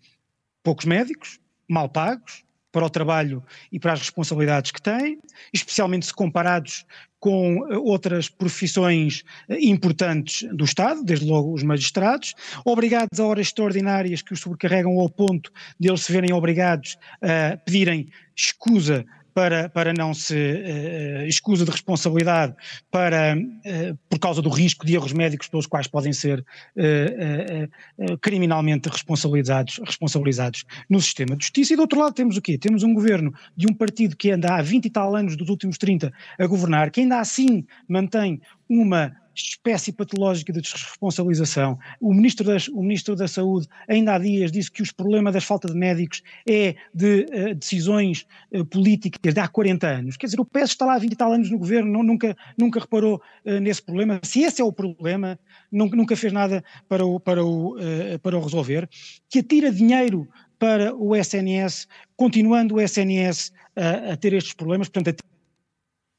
Poucos 0.63 0.85
médicos, 0.85 1.41
mal 1.69 1.89
pagos, 1.89 2.46
para 2.77 2.85
o 2.85 2.91
trabalho 2.91 3.43
e 3.73 3.81
para 3.81 3.95
as 3.95 4.01
responsabilidades 4.01 4.71
que 4.71 4.83
têm, 4.83 5.19
especialmente 5.51 6.05
se 6.05 6.13
comparados 6.13 6.85
com 7.19 7.67
eh, 7.71 7.79
outras 7.79 8.29
profissões 8.29 9.25
eh, 9.49 9.57
importantes 9.63 10.47
do 10.55 10.67
Estado, 10.67 11.03
desde 11.03 11.25
logo 11.25 11.55
os 11.55 11.63
magistrados, 11.63 12.35
obrigados 12.67 13.19
a 13.19 13.25
horas 13.25 13.47
extraordinárias 13.47 14.21
que 14.21 14.35
os 14.35 14.41
sobrecarregam 14.41 15.01
ao 15.01 15.09
ponto 15.09 15.51
de 15.81 15.89
eles 15.89 16.03
se 16.03 16.13
verem 16.13 16.35
obrigados 16.35 16.99
a 17.23 17.57
pedirem 17.57 18.11
escusa 18.37 19.07
para, 19.37 19.69
para 19.69 19.93
não 19.93 20.15
se 20.15 20.35
uh, 20.35 21.27
escusa 21.27 21.63
de 21.63 21.71
responsabilidade 21.71 22.55
para, 22.91 23.37
uh, 23.37 23.99
por 24.09 24.19
causa 24.19 24.41
do 24.41 24.49
risco 24.49 24.87
de 24.87 24.95
erros 24.95 25.13
médicos 25.13 25.47
pelos 25.47 25.67
quais 25.67 25.87
podem 25.87 26.11
ser 26.11 26.41
uh, 26.75 28.17
criminalmente 28.17 28.89
responsabilizados, 28.89 29.79
responsabilizados 29.85 30.65
no 30.89 31.03
sistema 31.03 31.37
de 31.37 31.45
justiça. 31.45 31.75
E 31.75 31.77
do 31.77 31.83
outro 31.83 32.01
lado 32.01 32.15
temos 32.15 32.39
o 32.39 32.41
quê? 32.41 32.57
Temos 32.57 32.83
um 32.83 32.95
governo 32.95 33.35
de 33.55 33.67
um 33.67 33.75
partido 33.75 34.17
que 34.17 34.31
anda 34.31 34.57
há 34.57 34.63
20 34.63 34.87
e 34.87 34.91
tal 34.91 35.15
anos 35.15 35.37
dos 35.37 35.51
últimos 35.51 35.77
30 35.77 36.11
a 36.39 36.47
governar, 36.47 36.91
que 36.91 37.01
ainda 37.01 37.21
assim 37.21 37.67
mantém 37.87 38.41
uma 38.67 39.15
espécie 39.37 39.93
patológica 39.93 40.53
de 40.53 40.61
desresponsabilização. 40.61 41.79
O 42.01 42.13
ministro, 42.13 42.45
das, 42.45 42.69
o 42.69 42.83
ministro 42.83 43.15
da 43.15 43.29
Saúde 43.29 43.69
ainda 43.89 44.15
há 44.15 44.19
dias 44.19 44.51
disse 44.51 44.71
que 44.71 44.83
os 44.83 44.93
problemas 44.93 45.35
da 45.35 45.41
falta 45.41 45.69
de 45.69 45.75
médicos 45.75 46.23
é 46.49 46.75
de 46.95 47.27
uh, 47.27 47.55
decisões 47.55 48.27
uh, 48.53 48.65
políticas 48.65 49.35
de 49.35 49.41
há 49.41 49.49
40 49.49 49.87
anos. 49.87 50.17
Quer 50.17 50.27
dizer, 50.27 50.41
o 50.41 50.45
PS 50.45 50.71
está 50.71 50.87
lá 50.87 50.95
há 50.95 50.99
20 50.99 51.13
e 51.13 51.17
tal 51.17 51.33
anos 51.33 51.51
no 51.51 51.59
governo, 51.59 51.93
não, 51.93 52.03
nunca, 52.03 52.37
nunca 52.59 52.81
reparou 52.81 53.21
uh, 53.45 53.61
nesse 53.61 53.83
problema. 53.83 54.21
Se 54.23 54.43
esse 54.43 54.61
é 54.61 54.65
o 54.65 54.73
problema, 54.73 55.39
nunca, 55.71 55.97
nunca 55.97 56.17
fez 56.17 56.33
nada 56.33 56.65
para 56.89 57.05
o, 57.05 57.21
para, 57.21 57.45
o, 57.45 57.77
para 58.23 58.39
o 58.39 58.43
resolver. 58.43 58.89
Que 59.29 59.41
atira 59.41 59.71
dinheiro 59.71 60.29
para 60.59 60.95
o 60.95 61.15
SNS, 61.15 61.87
continuando 62.17 62.77
o 62.77 62.81
SNS 62.81 63.53
a, 63.77 64.13
a 64.13 64.17
ter 64.17 64.33
estes 64.33 64.55
problemas, 64.55 64.89
portanto, 64.89 65.23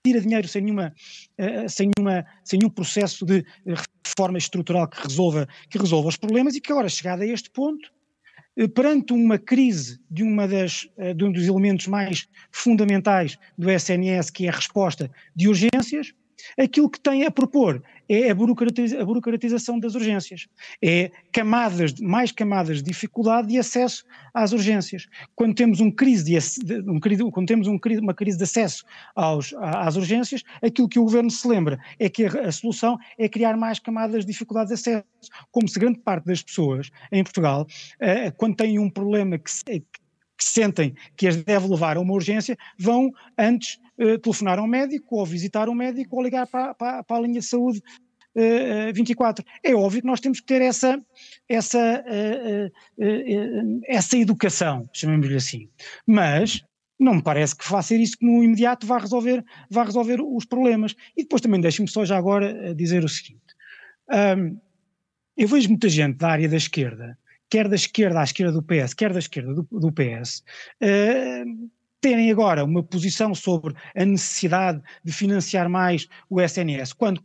tira 0.07 0.21
dinheiro 0.21 0.47
sem, 0.47 0.61
nenhuma, 0.61 0.93
uh, 1.39 1.69
sem, 1.69 1.91
nenhuma, 1.95 2.25
sem 2.43 2.59
nenhum 2.59 2.69
processo 2.69 3.25
de 3.25 3.45
reforma 4.05 4.37
estrutural 4.37 4.87
que 4.87 5.01
resolva, 5.01 5.47
que 5.69 5.77
resolva 5.77 6.09
os 6.09 6.17
problemas 6.17 6.55
e 6.55 6.61
que 6.61 6.71
agora, 6.71 6.89
chegada 6.89 7.23
a 7.23 7.27
este 7.27 7.49
ponto, 7.49 7.91
uh, 8.59 8.69
perante 8.69 9.13
uma 9.13 9.37
crise 9.37 9.99
de, 10.09 10.23
uma 10.23 10.47
das, 10.47 10.87
de 11.15 11.23
um 11.25 11.31
dos 11.31 11.45
elementos 11.45 11.87
mais 11.87 12.27
fundamentais 12.51 13.37
do 13.57 13.69
SNS, 13.69 14.29
que 14.29 14.45
é 14.45 14.49
a 14.49 14.55
resposta 14.55 15.11
de 15.35 15.47
urgências, 15.47 16.13
aquilo 16.57 16.89
que 16.89 16.99
tem 16.99 17.25
a 17.25 17.31
propor 17.31 17.81
é 18.09 18.29
a, 18.29 18.35
burocratiza, 18.35 19.01
a 19.01 19.05
burocratização 19.05 19.79
das 19.79 19.95
urgências, 19.95 20.47
é 20.81 21.11
camadas, 21.31 21.93
mais 21.99 22.31
camadas 22.31 22.77
de 22.77 22.83
dificuldade 22.83 23.49
de 23.49 23.57
acesso 23.57 24.05
às 24.33 24.53
urgências. 24.53 25.07
Quando 25.35 25.55
temos 25.55 25.79
um 25.81 25.91
crise 25.91 26.23
de, 26.63 26.79
um, 26.89 26.99
quando 27.29 27.47
temos 27.47 27.67
um, 27.67 27.77
uma 28.01 28.13
crise 28.13 28.37
de 28.37 28.43
acesso 28.43 28.85
aos, 29.15 29.53
às 29.57 29.95
urgências, 29.95 30.43
aquilo 30.61 30.87
que 30.87 30.99
o 30.99 31.03
governo 31.03 31.29
se 31.29 31.47
lembra 31.47 31.79
é 31.99 32.09
que 32.09 32.25
a, 32.25 32.47
a 32.47 32.51
solução 32.51 32.97
é 33.17 33.27
criar 33.27 33.57
mais 33.57 33.79
camadas 33.79 34.25
de 34.25 34.31
dificuldade 34.31 34.69
de 34.69 34.75
acesso, 34.75 35.05
como 35.51 35.67
se 35.67 35.79
grande 35.79 35.99
parte 35.99 36.25
das 36.25 36.41
pessoas 36.41 36.89
em 37.11 37.23
Portugal, 37.23 37.67
uh, 38.01 38.31
quando 38.37 38.55
têm 38.55 38.79
um 38.79 38.89
problema 38.89 39.37
que, 39.37 39.51
se, 39.51 39.63
que 39.63 40.06
sentem 40.43 40.95
que 41.15 41.27
as 41.27 41.35
deve 41.37 41.67
levar 41.67 41.97
a 41.97 41.99
uma 41.99 42.13
urgência, 42.13 42.57
vão 42.77 43.11
antes 43.37 43.79
uh, 43.99 44.17
telefonar 44.19 44.59
a 44.59 44.63
um 44.63 44.67
médico, 44.67 45.17
ou 45.17 45.25
visitar 45.25 45.69
um 45.69 45.75
médico, 45.75 46.15
ou 46.15 46.23
ligar 46.23 46.47
para, 46.47 46.73
para, 46.73 47.03
para 47.03 47.17
a 47.17 47.21
linha 47.21 47.39
de 47.39 47.45
saúde 47.45 47.81
uh, 48.35 48.93
24. 48.93 49.43
É 49.63 49.75
óbvio 49.75 50.01
que 50.01 50.07
nós 50.07 50.19
temos 50.19 50.39
que 50.39 50.45
ter 50.45 50.61
essa, 50.61 51.01
essa, 51.47 52.03
essa 53.85 54.17
educação, 54.17 54.89
chamemos-lhe 54.93 55.35
assim. 55.35 55.69
Mas 56.05 56.63
não 56.99 57.15
me 57.15 57.21
parece 57.21 57.55
que 57.55 57.63
faça 57.63 57.95
isso 57.95 58.17
que 58.17 58.25
no 58.25 58.43
imediato 58.43 58.87
vá 58.87 58.97
resolver, 58.97 59.43
vá 59.69 59.83
resolver 59.83 60.19
os 60.21 60.45
problemas. 60.45 60.95
E 61.15 61.23
depois 61.23 61.41
também 61.41 61.61
deixe-me 61.61 61.87
só 61.87 62.03
já 62.03 62.17
agora 62.17 62.73
dizer 62.73 63.03
o 63.03 63.09
seguinte. 63.09 63.41
Um, 64.09 64.59
eu 65.35 65.47
vejo 65.47 65.69
muita 65.69 65.87
gente 65.87 66.17
da 66.17 66.29
área 66.29 66.49
da 66.49 66.57
esquerda, 66.57 67.17
quer 67.49 67.67
da 67.67 67.75
esquerda 67.75 68.19
à 68.19 68.23
esquerda 68.23 68.51
do 68.51 68.63
PS, 68.63 68.93
quer 68.93 69.13
da 69.13 69.19
esquerda 69.19 69.53
do, 69.53 69.67
do 69.71 69.91
PS, 69.91 70.43
uh, 70.81 71.69
terem 71.99 72.31
agora 72.31 72.63
uma 72.63 72.83
posição 72.83 73.33
sobre 73.33 73.73
a 73.95 74.05
necessidade 74.05 74.81
de 75.03 75.11
financiar 75.11 75.69
mais 75.69 76.07
o 76.29 76.41
SNS, 76.41 76.93
quando, 76.93 77.21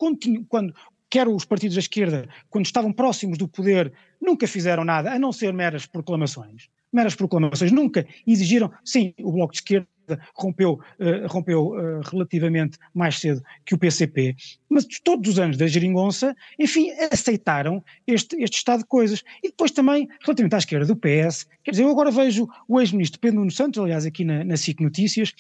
quando 0.48 0.74
quer 1.10 1.28
os 1.28 1.44
partidos 1.44 1.74
da 1.74 1.80
esquerda, 1.80 2.28
quando 2.48 2.64
estavam 2.64 2.92
próximos 2.92 3.36
do 3.36 3.46
poder, 3.46 3.92
nunca 4.20 4.46
fizeram 4.46 4.84
nada, 4.84 5.12
a 5.12 5.18
não 5.18 5.30
ser 5.30 5.52
meras 5.52 5.84
proclamações. 5.84 6.68
Meras 6.90 7.14
proclamações, 7.14 7.70
nunca 7.70 8.06
exigiram. 8.26 8.72
Sim, 8.84 9.12
o 9.20 9.32
Bloco 9.32 9.52
de 9.52 9.58
Esquerda 9.58 9.86
rompeu, 10.34 10.80
uh, 10.98 11.26
rompeu 11.26 11.68
uh, 11.68 12.00
relativamente 12.10 12.78
mais 12.94 13.18
cedo 13.18 13.42
que 13.64 13.74
o 13.74 13.78
PCP, 13.78 14.34
mas 14.68 14.86
todos 15.04 15.32
os 15.32 15.38
anos 15.38 15.56
da 15.56 15.66
geringonça, 15.66 16.34
enfim, 16.58 16.90
aceitaram 17.10 17.84
este, 18.06 18.36
este 18.42 18.56
estado 18.56 18.80
de 18.80 18.86
coisas. 18.86 19.22
E 19.42 19.48
depois 19.48 19.70
também, 19.70 20.08
relativamente 20.22 20.54
à 20.54 20.58
esquerda 20.58 20.86
do 20.86 20.96
PS, 20.96 21.46
quer 21.62 21.72
dizer, 21.72 21.82
eu 21.84 21.90
agora 21.90 22.10
vejo 22.10 22.48
o 22.66 22.80
ex-ministro 22.80 23.20
Pedro 23.20 23.40
Nuno 23.40 23.50
Santos, 23.50 23.80
aliás 23.80 24.06
aqui 24.06 24.24
na, 24.24 24.44
na 24.44 24.56
SIC 24.56 24.80
Notícias, 24.80 25.32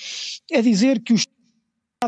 a 0.54 0.60
dizer 0.60 1.00
que 1.00 1.12
os 1.12 1.26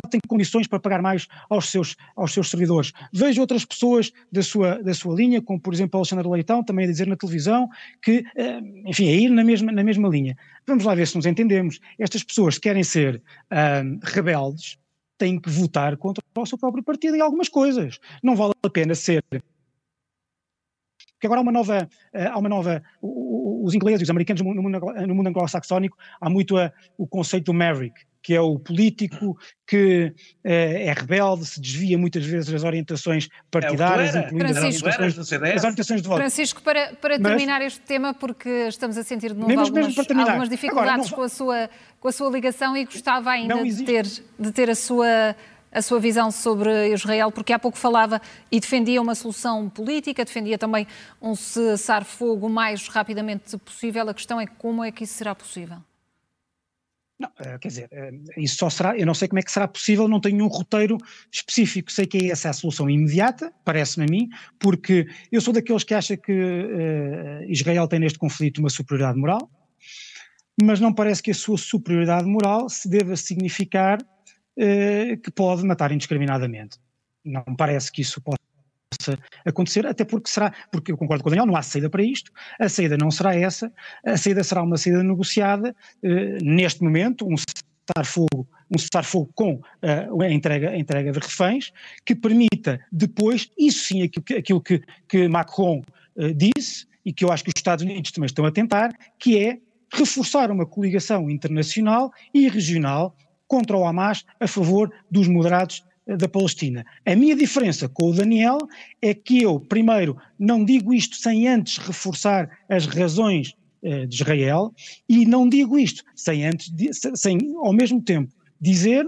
tem 0.09 0.21
condições 0.27 0.67
para 0.67 0.79
pagar 0.79 1.03
mais 1.03 1.27
aos 1.49 1.71
seus, 1.71 1.97
aos 2.17 2.33
seus 2.33 2.51
servidores. 2.51 2.93
Vejo 3.13 3.41
outras 3.41 3.65
pessoas 3.65 4.13
da 4.31 4.43
sua, 4.43 4.83
da 4.83 4.95
sua 4.95 5.15
linha, 5.15 5.43
como 5.43 5.61
por 5.61 5.73
exemplo 5.73 5.99
Alexandre 5.99 6.29
Leitão, 6.29 6.63
também 6.63 6.85
a 6.85 6.89
dizer 6.89 7.07
na 7.07 7.17
televisão, 7.17 7.69
que, 8.03 8.25
eh, 8.37 8.61
enfim, 8.87 9.09
a 9.09 9.13
ir 9.13 9.29
na 9.31 9.45
mesma, 9.45 9.73
na 9.73 9.85
mesma 9.85 10.09
linha. 10.09 10.37
Vamos 10.67 10.85
lá 10.85 10.95
ver 10.95 11.07
se 11.07 11.17
nos 11.17 11.27
entendemos. 11.27 11.81
Estas 11.99 12.23
pessoas 12.23 12.55
que 12.57 12.63
querem 12.63 12.83
ser 12.83 13.23
um, 13.53 13.99
rebeldes 14.03 14.79
têm 15.19 15.41
que 15.41 15.51
votar 15.51 15.97
contra 15.97 16.23
o 16.37 16.47
seu 16.47 16.59
próprio 16.59 16.83
partido 16.83 17.17
em 17.17 17.21
algumas 17.21 17.49
coisas. 17.49 17.99
Não 18.23 18.35
vale 18.35 18.53
a 18.63 18.71
pena 18.71 18.95
ser 18.95 19.23
porque 21.25 21.27
agora 21.27 21.41
há 21.41 21.43
uma 21.43 21.53
nova, 21.53 21.89
eh, 22.13 22.27
há 22.27 22.37
uma 22.37 22.49
nova 22.51 22.83
os 23.01 23.75
ingleses 23.75 24.01
e 24.01 24.05
os 24.05 24.11
americanos 24.11 24.43
no 24.43 24.63
mundo, 24.63 24.79
no 25.07 25.15
mundo 25.15 25.27
anglo-saxónico, 25.29 25.97
há 26.21 26.29
muito 26.29 26.59
a, 26.59 26.71
o 26.99 27.07
conceito 27.07 27.47
do 27.47 27.55
maverick, 27.55 27.95
que 28.25 28.35
é 28.35 28.41
o 28.41 28.59
político 28.59 29.39
que 29.67 30.15
é, 30.43 30.87
é 30.87 30.93
rebelde, 30.93 31.45
se 31.45 31.61
desvia 31.61 31.99
muitas 31.99 32.25
vezes 32.25 32.51
das 32.51 32.65
orientações 32.65 33.29
partidárias, 33.51 34.17
é 34.17 34.21
incluindo 34.21 34.47
as 34.47 34.57
orientações, 34.57 35.19
as 35.19 35.63
orientações, 35.63 36.03
de 36.03 36.09
voto. 36.09 36.21
Francisco, 36.21 36.63
para, 36.63 36.95
para 36.95 37.19
terminar 37.19 37.61
Mas, 37.61 37.75
este 37.75 37.81
tema, 37.83 38.15
porque 38.15 38.49
estamos 38.69 38.97
a 38.97 39.05
sentir 39.05 39.35
de 39.35 39.39
novo 39.39 39.49
mesmo, 39.49 39.63
algumas, 39.63 39.95
mesmo 39.95 40.21
algumas 40.23 40.49
dificuldades 40.49 41.07
Agora, 41.07 41.11
não, 41.11 41.17
com, 41.17 41.23
a 41.23 41.29
sua, 41.29 41.71
com 42.01 42.09
a 42.09 42.13
sua 42.13 42.31
ligação 42.31 42.75
e 42.75 42.87
gostava 42.87 43.31
ainda 43.31 43.63
de 43.63 43.85
ter, 43.85 44.07
de 44.39 44.53
ter 44.53 44.71
a 44.71 44.75
sua 44.75 45.37
a 45.71 45.83
sua 45.83 45.99
visão 45.99 46.31
sobre 46.31 46.95
Israel, 46.95 47.33
porque 47.33 47.53
há 47.53 47.59
pouco 47.59 47.77
falava 47.77 48.23
e 48.51 48.61
defendia 48.61 49.03
uma 49.03 49.17
solução 49.17 49.69
política, 49.69 50.25
defendia 50.25 50.57
também 50.57 50.87
um 51.21 51.35
cessar-fogo 51.35 52.47
o 52.47 52.49
mais 52.49 52.87
rapidamente 52.87 53.59
possível. 53.59 54.09
A 54.09 54.15
questão 54.15 54.41
é 54.41 54.47
como 54.47 54.85
é 54.85 54.93
que 54.93 55.03
isso 55.03 55.15
será 55.15 55.35
possível? 55.35 55.79
Não, 57.19 57.31
eh, 57.39 57.59
quer 57.59 57.69
dizer, 57.69 57.89
eh, 57.93 58.11
isso 58.37 58.57
só 58.57 58.69
será, 58.69 58.99
eu 58.99 59.07
não 59.07 59.15
sei 59.15 59.29
como 59.29 59.39
é 59.39 59.43
que 59.43 59.51
será 59.51 59.69
possível, 59.69 60.09
não 60.09 60.21
tenho 60.21 60.45
um 60.45 60.49
roteiro 60.49 60.99
específico, 61.31 61.93
sei 61.93 62.07
que 62.07 62.19
é 62.19 62.31
essa 62.31 62.51
a 62.51 62.53
solução 62.53 62.91
imediata, 62.91 63.53
parece-me 63.65 64.05
a 64.05 64.09
mim, 64.11 64.29
porque 64.59 65.07
eu 65.31 65.41
sou 65.41 65.55
daqueles 65.55 65.85
que 65.85 65.95
acham 65.95 66.17
que 66.17 66.33
uh, 66.33 67.45
Israel 67.49 67.87
tem 67.87 68.01
neste 68.01 68.19
conflito 68.19 68.59
uma 68.59 68.69
superioridade 68.69 69.19
moral, 69.19 69.49
mas 70.61 70.81
não 70.81 70.93
parece 70.93 71.23
que 71.23 71.31
a 71.31 71.35
sua 71.35 71.57
superioridade 71.57 72.27
moral 72.27 72.69
se 72.69 72.89
deva 72.89 73.17
significar 73.17 74.03
uh, 74.03 75.17
que 75.23 75.31
pode 75.31 75.65
matar 75.65 75.93
indiscriminadamente. 75.93 76.79
Não 77.25 77.45
parece 77.57 77.93
que 77.93 78.03
isso 78.03 78.21
possa 78.21 78.44
possa 79.05 79.19
acontecer, 79.45 79.87
até 79.87 80.05
porque 80.05 80.31
será, 80.31 80.53
porque 80.71 80.93
eu 80.93 80.97
concordo 80.97 81.23
com 81.23 81.29
o 81.29 81.31
Daniel, 81.31 81.47
não 81.47 81.57
há 81.57 81.63
saída 81.63 81.91
para 81.91 82.03
isto, 82.03 82.31
a 82.59 82.69
saída 82.69 82.97
não 82.97 83.11
será 83.11 83.35
essa, 83.35 83.73
a 84.05 84.17
saída 84.17 84.43
será 84.43 84.63
uma 84.63 84.77
saída 84.77 85.03
negociada, 85.03 85.75
eh, 86.03 86.39
neste 86.43 86.83
momento, 86.83 87.27
um 87.27 87.35
cessar-fogo 87.37 88.49
um 88.75 88.79
cessar-fogo 88.79 89.31
com 89.35 89.57
uh, 89.57 90.23
a, 90.23 90.31
entrega, 90.31 90.71
a 90.71 90.79
entrega 90.79 91.13
de 91.13 91.19
reféns, 91.19 91.71
que 92.05 92.15
permita 92.15 92.81
depois, 92.91 93.51
isso 93.59 93.85
sim, 93.85 94.03
aquilo 94.03 94.25
que, 94.25 94.35
aquilo 94.35 94.61
que, 94.61 94.83
que 95.07 95.29
Macron 95.29 95.83
uh, 96.17 96.35
disse, 96.35 96.87
e 97.05 97.13
que 97.13 97.25
eu 97.25 97.31
acho 97.31 97.45
que 97.45 97.51
os 97.51 97.59
Estados 97.59 97.85
Unidos 97.85 98.11
também 98.11 98.27
estão 98.27 98.47
a 98.47 98.51
tentar, 98.51 98.91
que 99.19 99.39
é 99.39 99.59
reforçar 99.93 100.51
uma 100.51 100.65
coligação 100.65 101.31
internacional 101.31 102.11
e 102.33 102.49
regional 102.49 103.15
contra 103.47 103.77
o 103.77 103.87
Hamas 103.87 104.25
a 104.41 104.49
favor 104.49 104.91
dos 105.11 105.29
moderados 105.29 105.85
da 106.07 106.29
Palestina. 106.29 106.85
A 107.07 107.17
minha 107.17 107.35
diferença 107.35 107.89
com 107.89 108.11
o 108.11 108.15
Daniel 108.15 108.59
é 109.01 109.15
que 109.15 109.43
eu, 109.43 109.59
primeiro, 109.59 110.17
não 110.39 110.65
digo 110.65 110.93
isto 110.93 111.17
sem 111.17 111.49
antes 111.49 111.79
reforçar 111.79 112.51
as 112.69 112.87
razões 112.87 113.55
de 114.09 114.15
Israel 114.15 114.75
e 115.07 115.27
não 115.27 115.49
digo 115.49 115.79
isto 115.79 116.03
sem 116.17 116.47
antes, 116.47 116.73
sem 117.15 117.39
ao 117.57 117.73
mesmo 117.73 118.01
tempo 118.01 118.33
dizer 118.61 119.07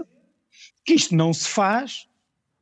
que 0.85 0.93
isto 0.93 1.15
não 1.15 1.33
se 1.33 1.47
faz, 1.49 2.07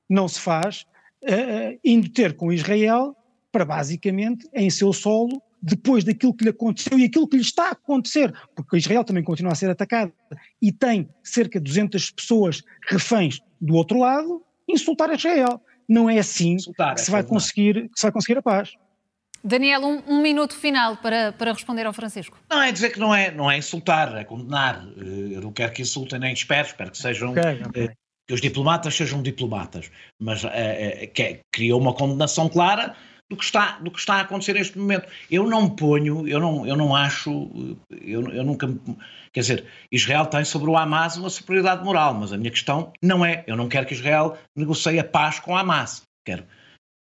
não 0.09 0.27
se 0.27 0.39
faz, 0.39 0.85
uh, 1.23 1.79
indo 1.83 2.09
ter 2.09 2.33
com 2.33 2.51
Israel 2.51 3.15
para 3.51 3.65
basicamente 3.65 4.47
em 4.53 4.69
seu 4.69 4.93
solo, 4.93 5.41
depois 5.61 6.03
daquilo 6.03 6.33
que 6.33 6.43
lhe 6.43 6.49
aconteceu 6.49 6.97
e 6.97 7.05
aquilo 7.05 7.27
que 7.27 7.37
lhe 7.37 7.41
está 7.41 7.69
a 7.69 7.71
acontecer, 7.71 8.33
porque 8.55 8.77
Israel 8.77 9.03
também 9.03 9.23
continua 9.23 9.51
a 9.51 9.55
ser 9.55 9.69
atacado 9.69 10.11
e 10.61 10.71
tem 10.71 11.09
cerca 11.23 11.59
de 11.59 11.65
200 11.65 12.11
pessoas 12.11 12.63
reféns 12.87 13.41
do 13.65 13.75
outro 13.75 13.99
lado, 13.99 14.41
insultar 14.67 15.13
Israel. 15.13 15.61
Não 15.87 16.09
é 16.09 16.17
assim 16.17 16.53
insultar, 16.53 16.95
que, 16.95 17.01
se 17.01 17.11
vai 17.11 17.23
conseguir, 17.23 17.89
que 17.89 17.99
se 17.99 18.03
vai 18.03 18.11
conseguir 18.11 18.37
a 18.37 18.41
paz. 18.41 18.73
Daniel, 19.43 19.81
um, 19.81 20.01
um, 20.07 20.21
minuto 20.21 20.55
final 20.55 20.97
para, 20.97 21.31
para 21.31 21.53
responder 21.53 21.85
ao 21.85 21.93
Francisco. 21.93 22.39
Não, 22.49 22.63
é 22.63 22.71
dizer 22.71 22.89
que 22.89 22.99
não 22.99 23.13
é, 23.13 23.29
não 23.29 23.49
é 23.49 23.57
insultar, 23.57 24.15
é 24.15 24.23
condenar. 24.23 24.83
Eh, 24.97 25.35
eu 25.35 25.41
não 25.41 25.51
quero 25.51 25.71
que 25.71 25.83
insultem 25.83 26.17
nem 26.17 26.33
espero, 26.33 26.67
espero 26.67 26.89
que 26.89 26.97
sejam. 26.97 27.31
Okay, 27.31 27.61
okay. 27.63 27.83
Eh, 27.83 27.93
que 28.27 28.33
os 28.33 28.41
diplomatas 28.41 28.95
sejam 28.95 29.21
diplomatas. 29.21 29.91
Mas 30.19 30.43
é, 30.45 31.05
que 31.05 31.21
é, 31.21 31.39
criou 31.51 31.79
uma 31.79 31.93
condenação 31.93 32.49
clara 32.49 32.95
do 33.29 33.37
que, 33.37 33.43
está, 33.43 33.79
do 33.79 33.91
que 33.91 33.99
está 33.99 34.15
a 34.15 34.21
acontecer 34.21 34.53
neste 34.53 34.77
momento. 34.77 35.07
Eu 35.29 35.47
não 35.47 35.69
ponho, 35.69 36.27
eu 36.27 36.39
não, 36.39 36.65
eu 36.65 36.75
não 36.75 36.95
acho, 36.95 37.75
eu, 37.89 38.29
eu 38.29 38.43
nunca. 38.43 38.67
Quer 39.33 39.39
dizer, 39.39 39.65
Israel 39.91 40.27
tem 40.27 40.45
sobre 40.45 40.69
o 40.69 40.77
Hamas 40.77 41.17
uma 41.17 41.29
superioridade 41.29 41.83
moral, 41.83 42.13
mas 42.13 42.31
a 42.31 42.37
minha 42.37 42.51
questão 42.51 42.93
não 43.01 43.25
é. 43.25 43.43
Eu 43.47 43.55
não 43.55 43.67
quero 43.67 43.87
que 43.87 43.93
Israel 43.93 44.37
negocie 44.55 44.99
a 44.99 45.03
paz 45.03 45.39
com 45.39 45.53
o 45.53 45.57
Hamas. 45.57 46.03
Quero 46.25 46.45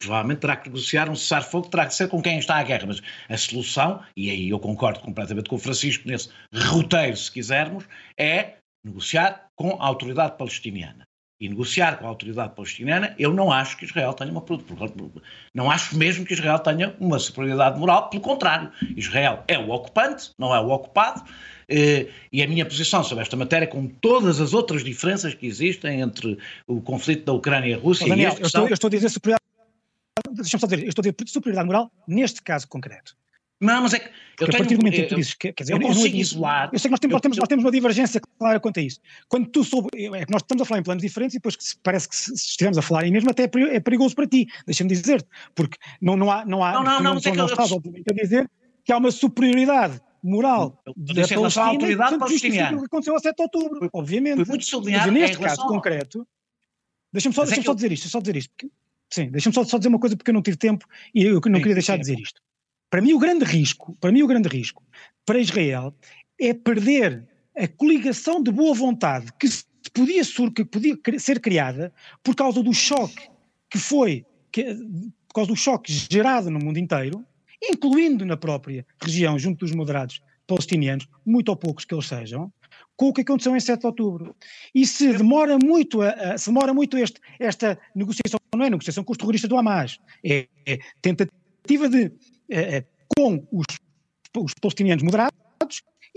provavelmente 0.03 0.39
terá 0.39 0.57
que 0.57 0.67
negociar 0.67 1.09
um 1.09 1.15
cessar-fogo, 1.15 1.69
terá 1.69 1.85
que 1.85 1.95
ser 1.95 2.09
com 2.09 2.21
quem 2.21 2.37
está 2.37 2.57
a 2.57 2.63
guerra, 2.63 2.87
mas 2.87 3.01
a 3.29 3.37
solução, 3.37 4.03
e 4.17 4.29
aí 4.29 4.49
eu 4.49 4.59
concordo 4.59 4.99
completamente 4.99 5.49
com 5.49 5.55
o 5.55 5.59
Francisco 5.59 6.07
nesse 6.07 6.29
roteiro, 6.53 7.15
se 7.15 7.31
quisermos, 7.31 7.85
é 8.17 8.57
negociar 8.85 9.47
com 9.55 9.81
a 9.81 9.85
autoridade 9.85 10.37
palestiniana. 10.37 11.05
E 11.43 11.49
negociar 11.49 11.97
com 11.99 12.05
a 12.05 12.07
autoridade 12.07 12.55
palestiniana, 12.55 13.13
eu 13.19 13.33
não 13.33 13.51
acho 13.51 13.75
que 13.75 13.83
Israel 13.83 14.13
tenha 14.13 14.31
uma. 14.31 14.45
Não 15.53 15.69
acho 15.69 15.97
mesmo 15.97 16.25
que 16.25 16.31
Israel 16.31 16.57
tenha 16.57 16.95
uma 17.01 17.19
superioridade 17.19 17.77
moral, 17.77 18.09
pelo 18.09 18.23
contrário. 18.23 18.71
Israel 18.95 19.43
é 19.45 19.59
o 19.59 19.69
ocupante, 19.69 20.31
não 20.39 20.55
é 20.55 20.59
o 20.61 20.69
ocupado, 20.69 21.21
eh, 21.67 22.07
e 22.31 22.41
a 22.41 22.47
minha 22.47 22.65
posição 22.65 23.03
sobre 23.03 23.23
esta 23.23 23.35
matéria, 23.35 23.67
com 23.67 23.87
todas 23.87 24.39
as 24.39 24.53
outras 24.53 24.85
diferenças 24.85 25.33
que 25.33 25.45
existem 25.45 25.99
entre 25.99 26.37
o 26.65 26.79
conflito 26.79 27.25
da 27.25 27.33
Ucrânia 27.33 27.71
e 27.71 27.73
a 27.73 27.77
Rússia. 27.77 28.07
Daniel, 28.07 28.37
e 28.37 28.39
eu, 28.39 28.47
estou, 28.47 28.67
eu 28.69 28.73
estou 28.73 28.87
a 28.87 28.91
dizer 28.91 29.09
superioridade 29.09 29.43
Deixa-me 30.31 30.61
só 30.61 30.67
dizer, 30.67 30.81
eu 30.81 30.87
estou 30.87 31.01
a 31.01 31.11
dizer 31.11 31.15
superioridade 31.27 31.67
moral 31.67 31.91
neste 32.07 32.41
caso 32.41 32.69
concreto. 32.69 33.17
Não, 33.63 33.81
mas 33.81 33.93
é 33.93 33.99
que. 33.99 34.09
Eu 34.39 34.47
tenho, 34.47 34.55
a 34.55 34.57
partir 34.57 34.75
do 34.75 34.79
momento 34.79 34.99
em 34.99 35.03
que 35.03 35.09
tu 35.09 35.15
dizes 35.15 35.33
que. 35.35 35.53
Quer 35.53 35.63
dizer, 35.63 35.73
eu, 35.73 35.81
eu 35.81 35.87
consigo 35.87 36.17
isolar. 36.17 36.69
Eu 36.73 36.79
sei 36.79 36.89
que 36.89 36.91
nós 36.91 36.99
temos, 36.99 37.11
eu, 37.11 37.15
nós, 37.15 37.21
temos, 37.21 37.37
nós 37.37 37.47
temos 37.47 37.63
uma 37.63 37.71
divergência 37.71 38.21
clara 38.37 38.59
quanto 38.59 38.79
a 38.79 38.83
isso. 38.83 38.99
Quando 39.29 39.47
tu 39.47 39.63
soube. 39.63 39.89
É 39.93 40.25
que 40.25 40.31
nós 40.31 40.41
estamos 40.41 40.61
a 40.61 40.65
falar 40.65 40.79
em 40.79 40.83
planos 40.83 41.01
diferentes 41.01 41.35
e 41.35 41.37
depois 41.37 41.55
que 41.55 41.63
parece 41.81 42.09
que 42.09 42.15
se 42.15 42.33
estivermos 42.33 42.77
a 42.77 42.81
falar 42.81 43.05
em 43.05 43.11
mesmo 43.11 43.29
até 43.29 43.43
é 43.43 43.79
perigoso 43.79 44.15
para 44.15 44.27
ti. 44.27 44.47
Deixa-me 44.65 44.89
dizer-te. 44.89 45.27
Porque 45.55 45.77
não, 46.01 46.17
não 46.17 46.31
há. 46.31 46.45
Não, 46.45 46.63
há, 46.63 46.73
não, 46.73 46.83
não, 46.83 46.91
não, 46.91 47.13
não, 47.13 47.21
não, 47.21 47.35
não 47.35 47.45
estás, 47.45 47.71
obviamente, 47.71 48.05
a 48.09 48.13
dizer 48.13 48.49
que 48.83 48.91
há 48.91 48.97
uma 48.97 49.11
superioridade 49.11 50.01
moral 50.21 50.81
da 50.85 51.27
Palestina, 51.27 51.65
autoridade 51.65 52.17
palestiniana. 52.17 52.77
O 52.77 52.79
que 52.81 52.85
aconteceu 52.85 53.15
a 53.15 53.19
7 53.19 53.35
de 53.35 53.43
outubro, 53.43 53.89
obviamente. 53.93 54.37
Foi 54.37 54.45
muito 54.45 54.65
sublinhado. 54.65 55.11
Mas 55.11 55.21
neste 55.21 55.39
caso 55.39 55.67
concreto. 55.67 56.27
Deixa-me 57.11 57.35
só, 57.35 57.45
deixa 57.45 57.61
é 57.61 57.63
só 57.63 57.75
dizer 57.75 57.91
isto, 57.91 58.09
só 58.09 58.19
dizer 58.19 58.35
isto. 58.35 58.49
Porque 58.57 58.73
Sim, 59.13 59.29
deixa-me 59.29 59.53
só, 59.53 59.63
só, 59.63 59.77
dizer 59.77 59.89
uma 59.89 59.99
coisa 59.99 60.17
porque 60.17 60.31
eu 60.31 60.33
não 60.33 60.41
tive 60.41 60.57
tempo 60.57 60.87
e 61.13 61.23
eu 61.23 61.33
não 61.35 61.41
sim, 61.43 61.51
queria 61.51 61.75
deixar 61.75 61.97
de 61.97 62.01
dizer 62.01 62.19
isto. 62.19 62.41
Para 62.93 63.01
mim 63.01 63.13
o 63.13 63.17
grande 63.17 63.43
risco, 63.43 63.97
para 63.99 64.11
mim 64.11 64.21
o 64.21 64.27
grande 64.27 64.47
risco 64.47 64.83
para 65.25 65.39
Israel 65.39 65.95
é 66.39 66.53
perder 66.53 67.27
a 67.57 67.67
coligação 67.67 68.39
de 68.43 68.51
boa 68.51 68.75
vontade 68.75 69.33
que 69.39 69.47
podia, 69.91 70.21
que 70.55 70.63
podia 70.63 70.95
ser 71.17 71.39
criada 71.39 71.91
por 72.21 72.35
causa 72.35 72.61
do 72.61 72.71
choque 72.71 73.31
que 73.67 73.79
foi, 73.79 74.23
que, 74.51 74.75
por 75.27 75.33
causa 75.33 75.47
do 75.47 75.55
choque 75.55 75.91
gerado 75.91 76.51
no 76.51 76.59
mundo 76.59 76.77
inteiro, 76.77 77.25
incluindo 77.63 78.27
na 78.27 78.37
própria 78.37 78.85
região, 79.01 79.39
junto 79.39 79.65
dos 79.65 79.73
moderados 79.73 80.21
palestinianos, 80.45 81.07
muito 81.25 81.49
ou 81.49 81.55
poucos 81.55 81.85
que 81.85 81.95
eles 81.95 82.05
sejam, 82.05 82.53
com 82.95 83.07
o 83.07 83.13
que 83.13 83.21
aconteceu 83.21 83.55
em 83.55 83.59
7 83.59 83.79
de 83.79 83.87
outubro. 83.87 84.35
E 84.75 84.85
se 84.85 85.11
demora 85.13 85.57
muito, 85.57 86.03
a, 86.03 86.09
a, 86.09 86.37
se 86.37 86.45
demora 86.45 86.75
muito 86.75 86.95
este, 86.95 87.19
esta 87.39 87.75
negociação, 87.95 88.39
não 88.55 88.65
é 88.65 88.69
negociação 88.69 89.03
com 89.03 89.13
os 89.13 89.17
terroristas 89.17 89.49
do 89.49 89.57
Hamas, 89.57 89.99
é, 90.23 90.47
é 90.67 90.77
tentativa 91.01 91.89
de, 91.89 92.11
é, 92.49 92.83
com 93.15 93.45
os, 93.51 93.65
os 94.37 94.53
palestinianos 94.55 95.03
moderados, 95.03 95.33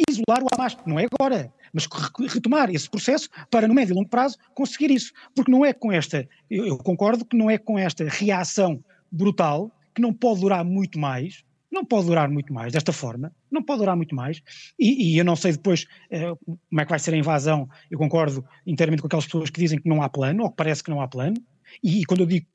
isolar 0.09 0.43
o 0.43 0.49
Hamas. 0.53 0.77
Não 0.87 0.99
é 0.99 1.07
agora, 1.11 1.53
mas 1.73 1.87
retomar 2.29 2.71
esse 2.71 2.89
processo 2.89 3.29
para, 3.51 3.69
no 3.69 3.75
médio 3.75 3.93
e 3.93 3.97
longo 3.97 4.09
prazo, 4.09 4.37
conseguir 4.55 4.91
isso. 4.91 5.13
Porque 5.35 5.51
não 5.51 5.65
é 5.65 5.73
com 5.73 5.93
esta, 5.93 6.29
eu, 6.51 6.67
eu 6.67 6.79
concordo 6.79 7.25
que 7.25 7.37
não 7.37 7.51
é 7.51 7.59
com 7.59 7.79
esta 7.79 8.05
reação 8.05 8.83
brutal, 9.11 9.71
que 9.95 10.03
não 10.03 10.13
pode 10.13 10.41
durar 10.41 10.65
muito 10.65 10.99
mais, 10.99 11.45
não 11.71 11.85
pode 11.85 12.07
durar 12.07 12.29
muito 12.31 12.53
mais 12.53 12.73
desta 12.73 12.93
forma, 12.93 13.33
não 13.51 13.63
pode 13.63 13.81
durar 13.81 13.97
muito 13.97 14.15
mais, 14.15 14.43
e, 14.79 15.15
e 15.15 15.19
eu 15.19 15.25
não 15.25 15.37
sei 15.37 15.53
depois 15.53 15.87
eh, 16.11 16.33
como 16.45 16.81
é 16.81 16.85
que 16.85 16.91
vai 16.91 16.99
ser 16.99 17.15
a 17.15 17.17
invasão, 17.17 17.69
eu 17.91 17.99
concordo 17.99 18.45
inteiramente 18.67 19.01
com 19.01 19.07
aquelas 19.07 19.27
pessoas 19.27 19.51
que 19.51 19.61
dizem 19.61 19.81
que 19.81 19.89
não 19.89 20.03
há 20.03 20.09
plano, 20.09 20.45
ou 20.45 20.51
que 20.51 20.57
parece 20.57 20.83
que 20.83 20.91
não 20.91 21.01
há 21.01 21.09
plano, 21.09 21.37
e, 21.83 22.01
e 22.01 22.05
quando 22.05 22.21
eu 22.21 22.27
digo 22.27 22.47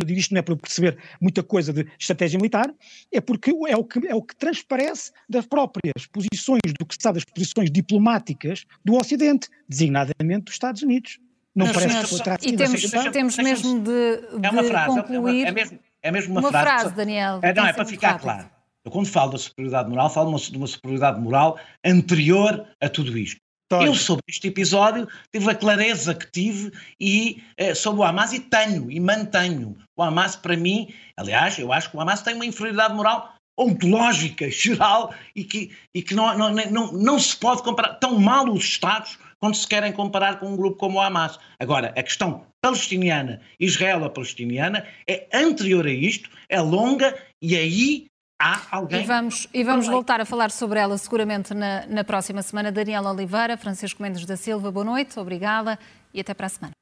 quando 0.00 0.06
digo 0.06 0.18
isto 0.18 0.32
não 0.32 0.38
é 0.38 0.42
para 0.42 0.56
perceber 0.56 0.98
muita 1.20 1.42
coisa 1.42 1.72
de 1.72 1.86
estratégia 1.98 2.38
militar, 2.38 2.72
é 3.12 3.20
porque 3.20 3.50
é 3.68 3.76
o 3.76 3.84
que, 3.84 4.06
é 4.08 4.14
o 4.14 4.22
que 4.22 4.34
transparece 4.34 5.12
das 5.28 5.46
próprias 5.46 6.06
posições, 6.06 6.60
do 6.78 6.86
que 6.86 6.94
se 6.94 7.02
sabe 7.02 7.16
das 7.16 7.24
posições 7.24 7.70
diplomáticas 7.70 8.64
do 8.84 8.94
Ocidente, 8.94 9.48
designadamente 9.68 10.44
dos 10.44 10.54
Estados 10.54 10.82
Unidos. 10.82 11.18
Não 11.54 11.66
Mas, 11.66 11.74
parece 11.74 12.06
senhores, 12.06 12.40
que 12.40 12.48
E 12.48 12.56
temos, 12.56 12.90
temos 13.12 13.36
mesmo 13.36 13.80
de, 13.80 14.38
de 14.38 14.46
é 14.46 14.50
uma 14.50 14.62
frase, 14.62 15.02
concluir... 15.02 15.44
É, 15.44 15.48
é 15.48 15.52
mesmo, 15.52 15.78
é 16.02 16.12
mesmo 16.12 16.32
uma, 16.32 16.40
uma 16.40 16.50
frase. 16.50 16.80
frase 16.82 16.94
Daniel. 16.94 17.40
É, 17.42 17.52
não, 17.52 17.66
é 17.66 17.72
para 17.72 17.84
ficar 17.84 18.12
rápido. 18.12 18.22
claro. 18.22 18.50
Eu, 18.82 18.90
quando 18.90 19.08
falo 19.08 19.32
da 19.32 19.38
superioridade 19.38 19.90
moral, 19.90 20.08
falo 20.08 20.38
de 20.38 20.56
uma 20.56 20.66
superioridade 20.66 21.20
moral 21.20 21.58
anterior 21.84 22.66
a 22.80 22.88
tudo 22.88 23.18
isto. 23.18 23.40
Eu, 23.72 23.94
sobre 23.94 24.24
este 24.28 24.48
episódio, 24.48 25.06
tive 25.32 25.48
a 25.48 25.54
clareza 25.54 26.12
que 26.12 26.28
tive 26.30 26.72
e 26.98 27.40
eh, 27.56 27.72
sobre 27.72 28.00
o 28.00 28.04
Hamas 28.04 28.32
e 28.32 28.40
tenho 28.40 28.90
e 28.90 28.98
mantenho. 28.98 29.76
O 29.96 30.02
Hamas, 30.02 30.34
para 30.34 30.56
mim, 30.56 30.92
aliás, 31.16 31.56
eu 31.56 31.72
acho 31.72 31.88
que 31.88 31.96
o 31.96 32.00
Hamas 32.00 32.22
tem 32.22 32.34
uma 32.34 32.44
inferioridade 32.44 32.94
moral 32.94 33.32
ontológica, 33.56 34.50
geral, 34.50 35.14
e 35.36 35.44
que, 35.44 35.70
e 35.94 36.02
que 36.02 36.14
não, 36.14 36.36
não, 36.36 36.52
não, 36.52 36.92
não 36.92 37.18
se 37.18 37.36
pode 37.36 37.62
comparar. 37.62 37.94
Tão 37.94 38.18
mal 38.18 38.50
os 38.50 38.64
Estados 38.64 39.16
quando 39.38 39.54
se 39.54 39.66
querem 39.66 39.92
comparar 39.92 40.40
com 40.40 40.48
um 40.48 40.56
grupo 40.56 40.76
como 40.76 40.98
o 40.98 41.00
Hamas. 41.00 41.38
Agora, 41.60 41.94
a 41.96 42.02
questão 42.02 42.44
palestiniana, 42.60 43.40
Israel-palestiniana, 43.58 44.84
é 45.08 45.28
anterior 45.32 45.86
a 45.86 45.92
isto, 45.92 46.28
é 46.48 46.60
longa 46.60 47.16
e 47.40 47.56
aí 47.56 48.09
há 48.40 48.62
alguém. 48.70 49.02
E 49.02 49.06
vamos, 49.06 49.46
e 49.52 49.62
vamos 49.62 49.86
voltar 49.86 50.20
a 50.20 50.24
falar 50.24 50.50
sobre 50.50 50.80
ela 50.80 50.96
seguramente 50.96 51.52
na, 51.52 51.86
na 51.86 52.02
próxima 52.02 52.42
semana. 52.42 52.72
Daniela 52.72 53.12
Oliveira, 53.12 53.56
Francisco 53.58 54.02
Mendes 54.02 54.24
da 54.24 54.36
Silva, 54.36 54.72
boa 54.72 54.84
noite, 54.84 55.20
obrigada 55.20 55.78
e 56.14 56.20
até 56.20 56.32
para 56.32 56.46
a 56.46 56.48
semana. 56.48 56.72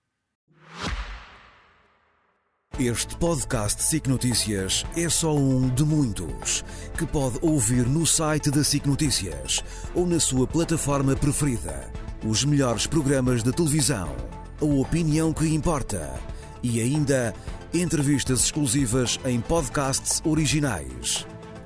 Este 2.79 3.17
podcast 3.17 3.83
SIC 3.83 4.07
Notícias 4.07 4.87
é 4.97 5.09
só 5.09 5.35
um 5.35 5.69
de 5.69 5.85
muitos 5.85 6.65
que 6.97 7.05
pode 7.05 7.37
ouvir 7.43 7.85
no 7.89 8.07
site 8.07 8.53
da 8.53 8.63
SIC 8.63 8.87
Notícias 8.87 9.65
ou 9.97 10.07
na 10.07 10.21
sua 10.21 10.47
plataforma 10.47 11.17
preferida. 11.17 11.91
Os 12.25 12.45
melhores 12.45 12.87
programas 12.87 13.43
de 13.43 13.53
televisão, 13.53 14.15
a 14.61 14.65
opinião 14.65 15.33
que 15.33 15.53
importa 15.53 16.15
e 16.63 16.81
ainda 16.81 17.35
entrevistas 17.75 18.45
exclusivas 18.45 19.19
em 19.25 19.41
podcasts 19.41 20.23
originais. 20.25 21.27